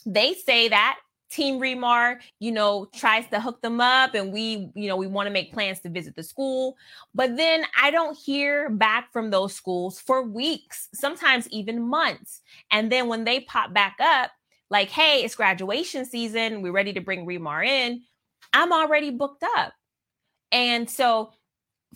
they 0.04 0.34
say 0.34 0.68
that 0.68 0.98
Team 1.30 1.60
Remar, 1.60 2.18
you 2.38 2.52
know, 2.52 2.86
tries 2.94 3.26
to 3.28 3.40
hook 3.40 3.60
them 3.60 3.80
up 3.80 4.14
and 4.14 4.32
we, 4.32 4.70
you 4.74 4.88
know, 4.88 4.96
we 4.96 5.06
want 5.06 5.26
to 5.26 5.32
make 5.32 5.52
plans 5.52 5.80
to 5.80 5.88
visit 5.88 6.14
the 6.14 6.22
school. 6.22 6.76
But 7.14 7.36
then 7.36 7.64
I 7.80 7.90
don't 7.90 8.16
hear 8.16 8.70
back 8.70 9.12
from 9.12 9.30
those 9.30 9.54
schools 9.54 9.98
for 9.98 10.22
weeks, 10.22 10.88
sometimes 10.94 11.48
even 11.48 11.82
months. 11.82 12.42
And 12.70 12.90
then 12.92 13.08
when 13.08 13.24
they 13.24 13.40
pop 13.40 13.72
back 13.72 13.96
up, 14.00 14.30
like, 14.70 14.90
hey, 14.90 15.24
it's 15.24 15.34
graduation 15.34 16.04
season, 16.04 16.62
we're 16.62 16.72
ready 16.72 16.92
to 16.92 17.00
bring 17.00 17.26
Remar 17.26 17.64
in, 17.66 18.02
I'm 18.52 18.72
already 18.72 19.10
booked 19.10 19.44
up. 19.56 19.72
And 20.52 20.88
so 20.88 21.32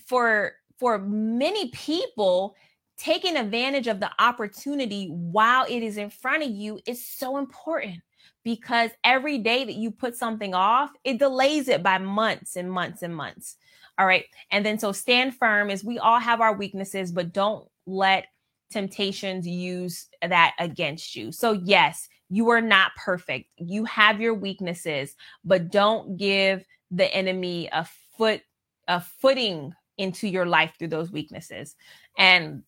for 0.07 0.53
for 0.79 0.99
many 0.99 1.69
people, 1.71 2.57
taking 2.97 3.37
advantage 3.37 3.87
of 3.87 4.01
the 4.01 4.11
opportunity 4.19 5.09
while 5.09 5.67
it 5.69 5.83
is 5.83 5.99
in 5.99 6.11
front 6.11 6.43
of 6.43 6.51
you 6.51 6.81
is 6.87 7.07
so 7.07 7.37
important 7.37 8.01
because 8.45 8.91
every 9.05 9.39
day 9.39 9.65
that 9.65 9.75
you 9.75 9.91
put 9.91 10.17
something 10.17 10.55
off, 10.55 10.91
it 11.05 11.19
delays 11.19 11.69
it 11.69 11.83
by 11.83 11.99
months 11.99 12.57
and 12.57 12.71
months 12.71 13.03
and 13.03 13.15
months. 13.15 13.57
All 13.99 14.07
right. 14.07 14.25
And 14.51 14.65
then 14.65 14.79
so 14.79 14.93
stand 14.93 15.37
firm 15.37 15.71
is 15.71 15.85
we 15.85 15.99
all 15.99 16.19
have 16.19 16.41
our 16.41 16.55
weaknesses, 16.55 17.13
but 17.13 17.33
don't 17.33 17.69
let 17.87 18.27
temptations 18.71 19.47
use 19.47 20.07
that 20.23 20.55
against 20.59 21.15
you. 21.15 21.33
So, 21.33 21.53
yes, 21.53 22.09
you 22.31 22.49
are 22.51 22.63
not 22.63 22.93
perfect. 22.97 23.51
You 23.57 23.85
have 23.85 24.21
your 24.21 24.35
weaknesses, 24.35 25.17
but 25.45 25.71
don't 25.71 26.17
give 26.17 26.65
the 26.91 27.13
enemy 27.15 27.69
a 27.73 27.87
foot, 28.17 28.41
a 28.89 29.01
footing 29.01 29.75
into 30.01 30.27
your 30.29 30.47
life 30.47 30.73
through 30.79 30.89
those 30.89 31.13
weaknesses. 31.13 31.77
And 32.19 32.63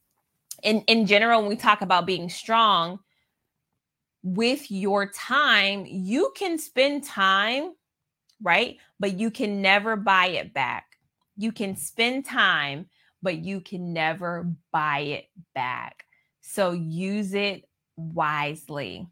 in, 0.62 0.82
in 0.82 1.06
general, 1.06 1.40
when 1.40 1.48
we 1.48 1.56
talk 1.56 1.80
about 1.82 2.06
being 2.06 2.28
strong, 2.28 3.00
with 4.22 4.70
your 4.70 5.06
time, 5.06 5.84
you 5.86 6.32
can 6.36 6.58
spend 6.58 7.04
time, 7.04 7.72
right? 8.40 8.76
But 9.00 9.18
you 9.18 9.30
can 9.30 9.60
never 9.60 9.96
buy 9.96 10.26
it 10.28 10.54
back. 10.54 10.84
You 11.36 11.52
can 11.52 11.76
spend 11.76 12.24
time, 12.24 12.86
but 13.22 13.38
you 13.38 13.60
can 13.60 13.92
never 13.92 14.52
buy 14.72 15.00
it 15.00 15.24
back. 15.54 16.06
So 16.40 16.72
use 16.72 17.34
it 17.34 17.68
wisely. 17.96 19.08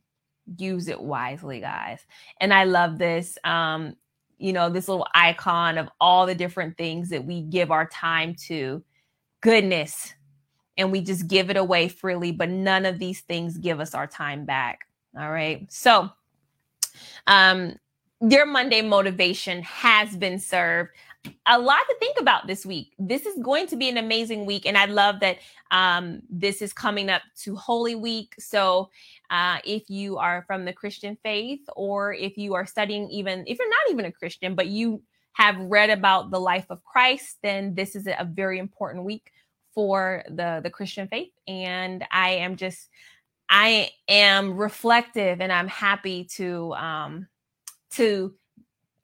Use 0.57 0.89
it 0.89 1.01
wisely, 1.01 1.61
guys. 1.61 2.01
And 2.41 2.53
I 2.53 2.65
love 2.65 2.99
this. 2.99 3.39
Um, 3.45 3.97
you 4.41 4.53
know, 4.53 4.71
this 4.71 4.89
little 4.89 5.07
icon 5.15 5.79
of 5.79 5.89
all 6.01 6.27
the 6.27 6.35
different 6.35 6.77
things 6.79 7.11
that 7.11 7.25
we 7.25 7.43
give 7.43 7.71
our 7.71 7.87
time 7.87 8.35
to. 8.47 8.83
Goodness. 9.43 10.15
And 10.79 10.91
we 10.91 11.03
just 11.03 11.29
give 11.29 11.51
it 11.51 11.59
away 11.59 11.89
freely, 11.89 12.33
but 12.33 12.49
none 12.49 12.87
of 12.87 12.99
these 12.99 13.21
things 13.21 13.59
give 13.59 13.81
us 13.81 13.95
our 13.95 14.07
time 14.07 14.47
back. 14.47 14.81
All 15.19 15.31
right. 15.31 15.71
So, 15.71 16.09
um, 17.27 17.77
your 18.21 18.47
Monday 18.47 18.83
motivation 18.83 19.63
has 19.63 20.17
been 20.17 20.39
served. 20.39 20.91
A 21.47 21.59
lot 21.59 21.81
to 21.89 21.97
think 21.99 22.19
about 22.19 22.47
this 22.47 22.65
week. 22.65 22.95
This 22.99 23.27
is 23.27 23.43
going 23.43 23.67
to 23.69 23.77
be 23.77 23.89
an 23.89 23.99
amazing 23.99 24.47
week, 24.47 24.67
and 24.67 24.79
I 24.79 24.87
love 24.87 25.21
that 25.21 25.39
um, 25.71 26.23
this 26.31 26.63
is 26.63 26.73
coming 26.73 27.11
up 27.11 27.23
to 27.43 27.55
Holy 27.57 27.95
Week. 27.95 28.35
So, 28.39 28.91
uh, 29.31 29.59
if 29.65 29.91
you 29.91 30.17
are 30.17 30.45
from 30.47 30.65
the 30.65 30.73
Christian 30.73 31.19
faith, 31.23 31.61
or 31.77 32.15
if 32.15 32.39
you 32.39 32.55
are 32.55 32.67
studying, 32.67 33.09
even 33.11 33.45
if 33.47 33.59
you're 33.59 33.69
not 33.69 33.91
even 33.91 34.05
a 34.07 34.13
Christian, 34.13 34.55
but 34.55 34.69
you 34.69 35.03
have 35.33 35.57
read 35.59 35.91
about 35.91 36.31
the 36.31 36.41
life 36.41 36.67
of 36.71 36.85
Christ, 36.85 37.39
then 37.43 37.75
this 37.75 37.95
is 37.95 38.07
a 38.07 38.29
very 38.31 38.59
important 38.59 39.05
week 39.05 39.33
for 39.75 40.25
the 40.29 40.61
the 40.63 40.71
Christian 40.71 41.09
faith. 41.09 41.33
And 41.47 42.05
I 42.11 42.31
am 42.31 42.57
just 42.57 42.89
I 43.49 43.91
am 44.09 44.57
reflective 44.57 45.41
and 45.41 45.53
I'm 45.53 45.69
happy 45.69 46.25
to 46.37 46.73
um 46.75 47.27
to 47.93 48.35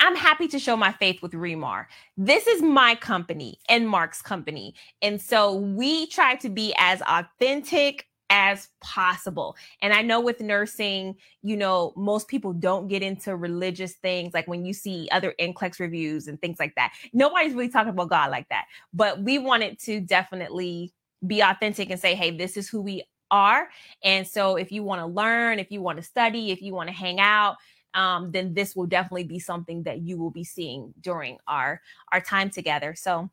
I'm 0.01 0.17
happy 0.17 0.49
to 0.49 0.59
show 0.59 0.77
my 0.77 0.93
faith 0.93 1.23
with 1.23 1.33
Remar. 1.33 1.87
This 2.17 2.47
is 2.47 2.63
my 2.63 2.95
company 2.95 3.59
and 3.69 3.89
Mark's 3.89 4.23
company. 4.23 4.75
And 5.03 5.21
so 5.21 5.55
we 5.55 6.07
try 6.09 6.37
to 6.37 6.49
be 6.49 6.75
as 6.79 7.03
authentic 7.03 8.07
as 8.29 8.69
possible. 8.81 9.57
And 9.83 9.93
I 9.93 10.03
know 10.03 10.21
with 10.21 10.41
nursing, 10.41 11.17
you 11.43 11.57
know, 11.57 11.93
most 11.97 12.29
people 12.29 12.53
don't 12.53 12.89
get 12.89 13.03
into 13.03 13.37
religious 13.37 13.95
things 13.95 14.35
like 14.35 14.49
when 14.49 14.65
you 14.65 14.73
see 14.73 15.09
other 15.13 15.35
NCLEX 15.41 15.79
reviews 15.79 16.27
and 16.27 16.41
things 16.41 16.59
like 16.59 16.75
that. 16.75 16.93
Nobody's 17.13 17.55
really 17.55 17.69
talking 17.69 17.91
about 17.91 18.11
God 18.11 18.31
like 18.31 18.49
that. 18.49 18.67
But 18.93 19.23
we 19.23 19.39
wanted 19.39 19.79
to 19.81 20.01
definitely 20.01 20.93
be 21.27 21.41
authentic 21.41 21.91
and 21.91 22.01
say, 22.01 22.15
hey, 22.15 22.37
this 22.37 22.57
is 22.57 22.69
who 22.69 22.83
we 22.83 23.05
are. 23.31 23.69
And 24.03 24.27
so 24.27 24.57
if 24.57 24.73
you 24.73 24.83
want 24.83 25.01
to 25.01 25.07
learn, 25.07 25.59
if 25.59 25.71
you 25.71 25.81
want 25.81 25.99
to 25.99 26.03
study, 26.03 26.51
if 26.51 26.63
you 26.63 26.75
want 26.75 26.89
to 26.89 26.95
hang 26.95 27.21
out, 27.21 27.57
um, 27.97 28.31
then 28.31 28.55
this 28.55 28.77
will 28.77 28.87
definitely 28.87 29.25
be 29.25 29.41
something 29.41 29.83
that 29.83 30.01
you 30.01 30.19
will 30.19 30.31
be 30.31 30.45
seeing 30.45 30.95
during 31.01 31.39
our 31.49 31.81
our 32.13 32.21
time 32.21 32.51
together. 32.51 32.95
So 32.95 33.31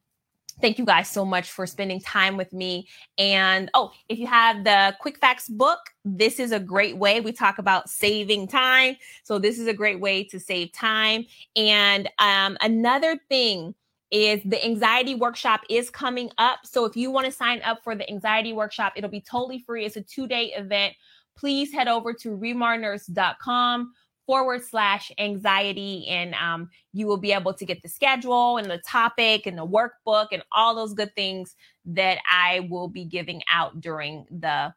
thank 0.61 0.77
you 0.77 0.85
guys 0.85 1.09
so 1.09 1.25
much 1.25 1.51
for 1.51 1.65
spending 1.65 1.99
time 1.99 2.37
with 2.37 2.53
me. 2.53 2.87
And 3.17 3.69
oh, 3.73 3.91
if 4.09 4.19
you 4.19 4.27
have 4.27 4.63
the 4.63 4.95
Quick 4.99 5.17
Facts 5.17 5.49
book, 5.49 5.79
this 6.05 6.39
is 6.39 6.51
a 6.51 6.59
great 6.59 6.97
way. 6.97 7.21
We 7.21 7.31
talk 7.31 7.57
about 7.57 7.89
saving 7.89 8.47
time. 8.47 8.95
So, 9.23 9.39
this 9.39 9.59
is 9.59 9.67
a 9.67 9.73
great 9.73 9.99
way 9.99 10.23
to 10.25 10.39
save 10.39 10.71
time. 10.71 11.25
And 11.55 12.09
um, 12.19 12.57
another 12.61 13.19
thing 13.29 13.73
is 14.11 14.41
the 14.45 14.63
anxiety 14.63 15.15
workshop 15.15 15.61
is 15.69 15.89
coming 15.89 16.29
up. 16.37 16.59
So, 16.63 16.85
if 16.85 16.95
you 16.95 17.11
want 17.11 17.25
to 17.25 17.31
sign 17.31 17.61
up 17.63 17.83
for 17.83 17.95
the 17.95 18.09
anxiety 18.09 18.53
workshop, 18.53 18.93
it'll 18.95 19.09
be 19.09 19.21
totally 19.21 19.59
free. 19.59 19.85
It's 19.85 19.97
a 19.97 20.01
two 20.01 20.27
day 20.27 20.53
event. 20.55 20.93
Please 21.35 21.73
head 21.73 21.87
over 21.87 22.13
to 22.13 22.29
remarnurse.com 22.29 23.91
forward 24.25 24.63
slash 24.63 25.11
anxiety 25.17 26.07
and 26.07 26.33
um, 26.35 26.69
you 26.93 27.07
will 27.07 27.17
be 27.17 27.31
able 27.31 27.53
to 27.53 27.65
get 27.65 27.81
the 27.81 27.89
schedule 27.89 28.57
and 28.57 28.69
the 28.69 28.81
topic 28.87 29.45
and 29.45 29.57
the 29.57 29.65
workbook 29.65 30.27
and 30.31 30.43
all 30.51 30.75
those 30.75 30.93
good 30.93 31.13
things 31.15 31.55
that 31.85 32.17
i 32.29 32.65
will 32.69 32.87
be 32.87 33.03
giving 33.05 33.41
out 33.51 33.81
during 33.81 34.25
the 34.31 34.73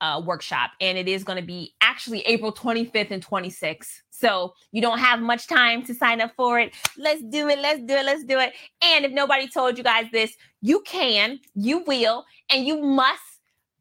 uh, 0.00 0.20
workshop. 0.24 0.70
And 0.80 0.96
it 0.96 1.08
is 1.08 1.24
going 1.24 1.38
to 1.38 1.46
be 1.46 1.74
actually 1.80 2.20
april 2.20 2.52
25th 2.52 3.10
and 3.10 3.24
26th 3.24 4.00
so 4.10 4.54
you 4.72 4.82
don't 4.82 4.98
have 4.98 5.20
much 5.20 5.46
time 5.46 5.82
to 5.84 5.94
sign 5.94 6.20
up 6.20 6.32
for 6.36 6.60
it. 6.60 6.74
Let's 6.96 7.22
do 7.22 7.48
it 7.48 7.58
let's 7.58 7.82
do 7.82 7.94
it 7.94 8.04
let's 8.04 8.24
do 8.24 8.38
it. 8.38 8.52
And 8.82 9.04
if 9.04 9.12
nobody 9.12 9.48
told 9.48 9.78
you 9.78 9.84
guys 9.84 10.06
this 10.12 10.34
you 10.60 10.82
can 10.86 11.38
you 11.54 11.84
will 11.86 12.24
and 12.50 12.66
you 12.66 12.82
must 12.82 13.22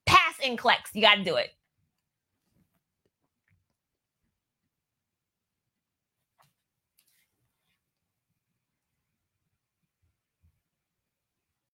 pass 0.05 0.35
NCLEX. 0.43 0.77
You 0.93 1.01
got 1.01 1.15
to 1.15 1.23
do 1.23 1.35
it 1.35 1.49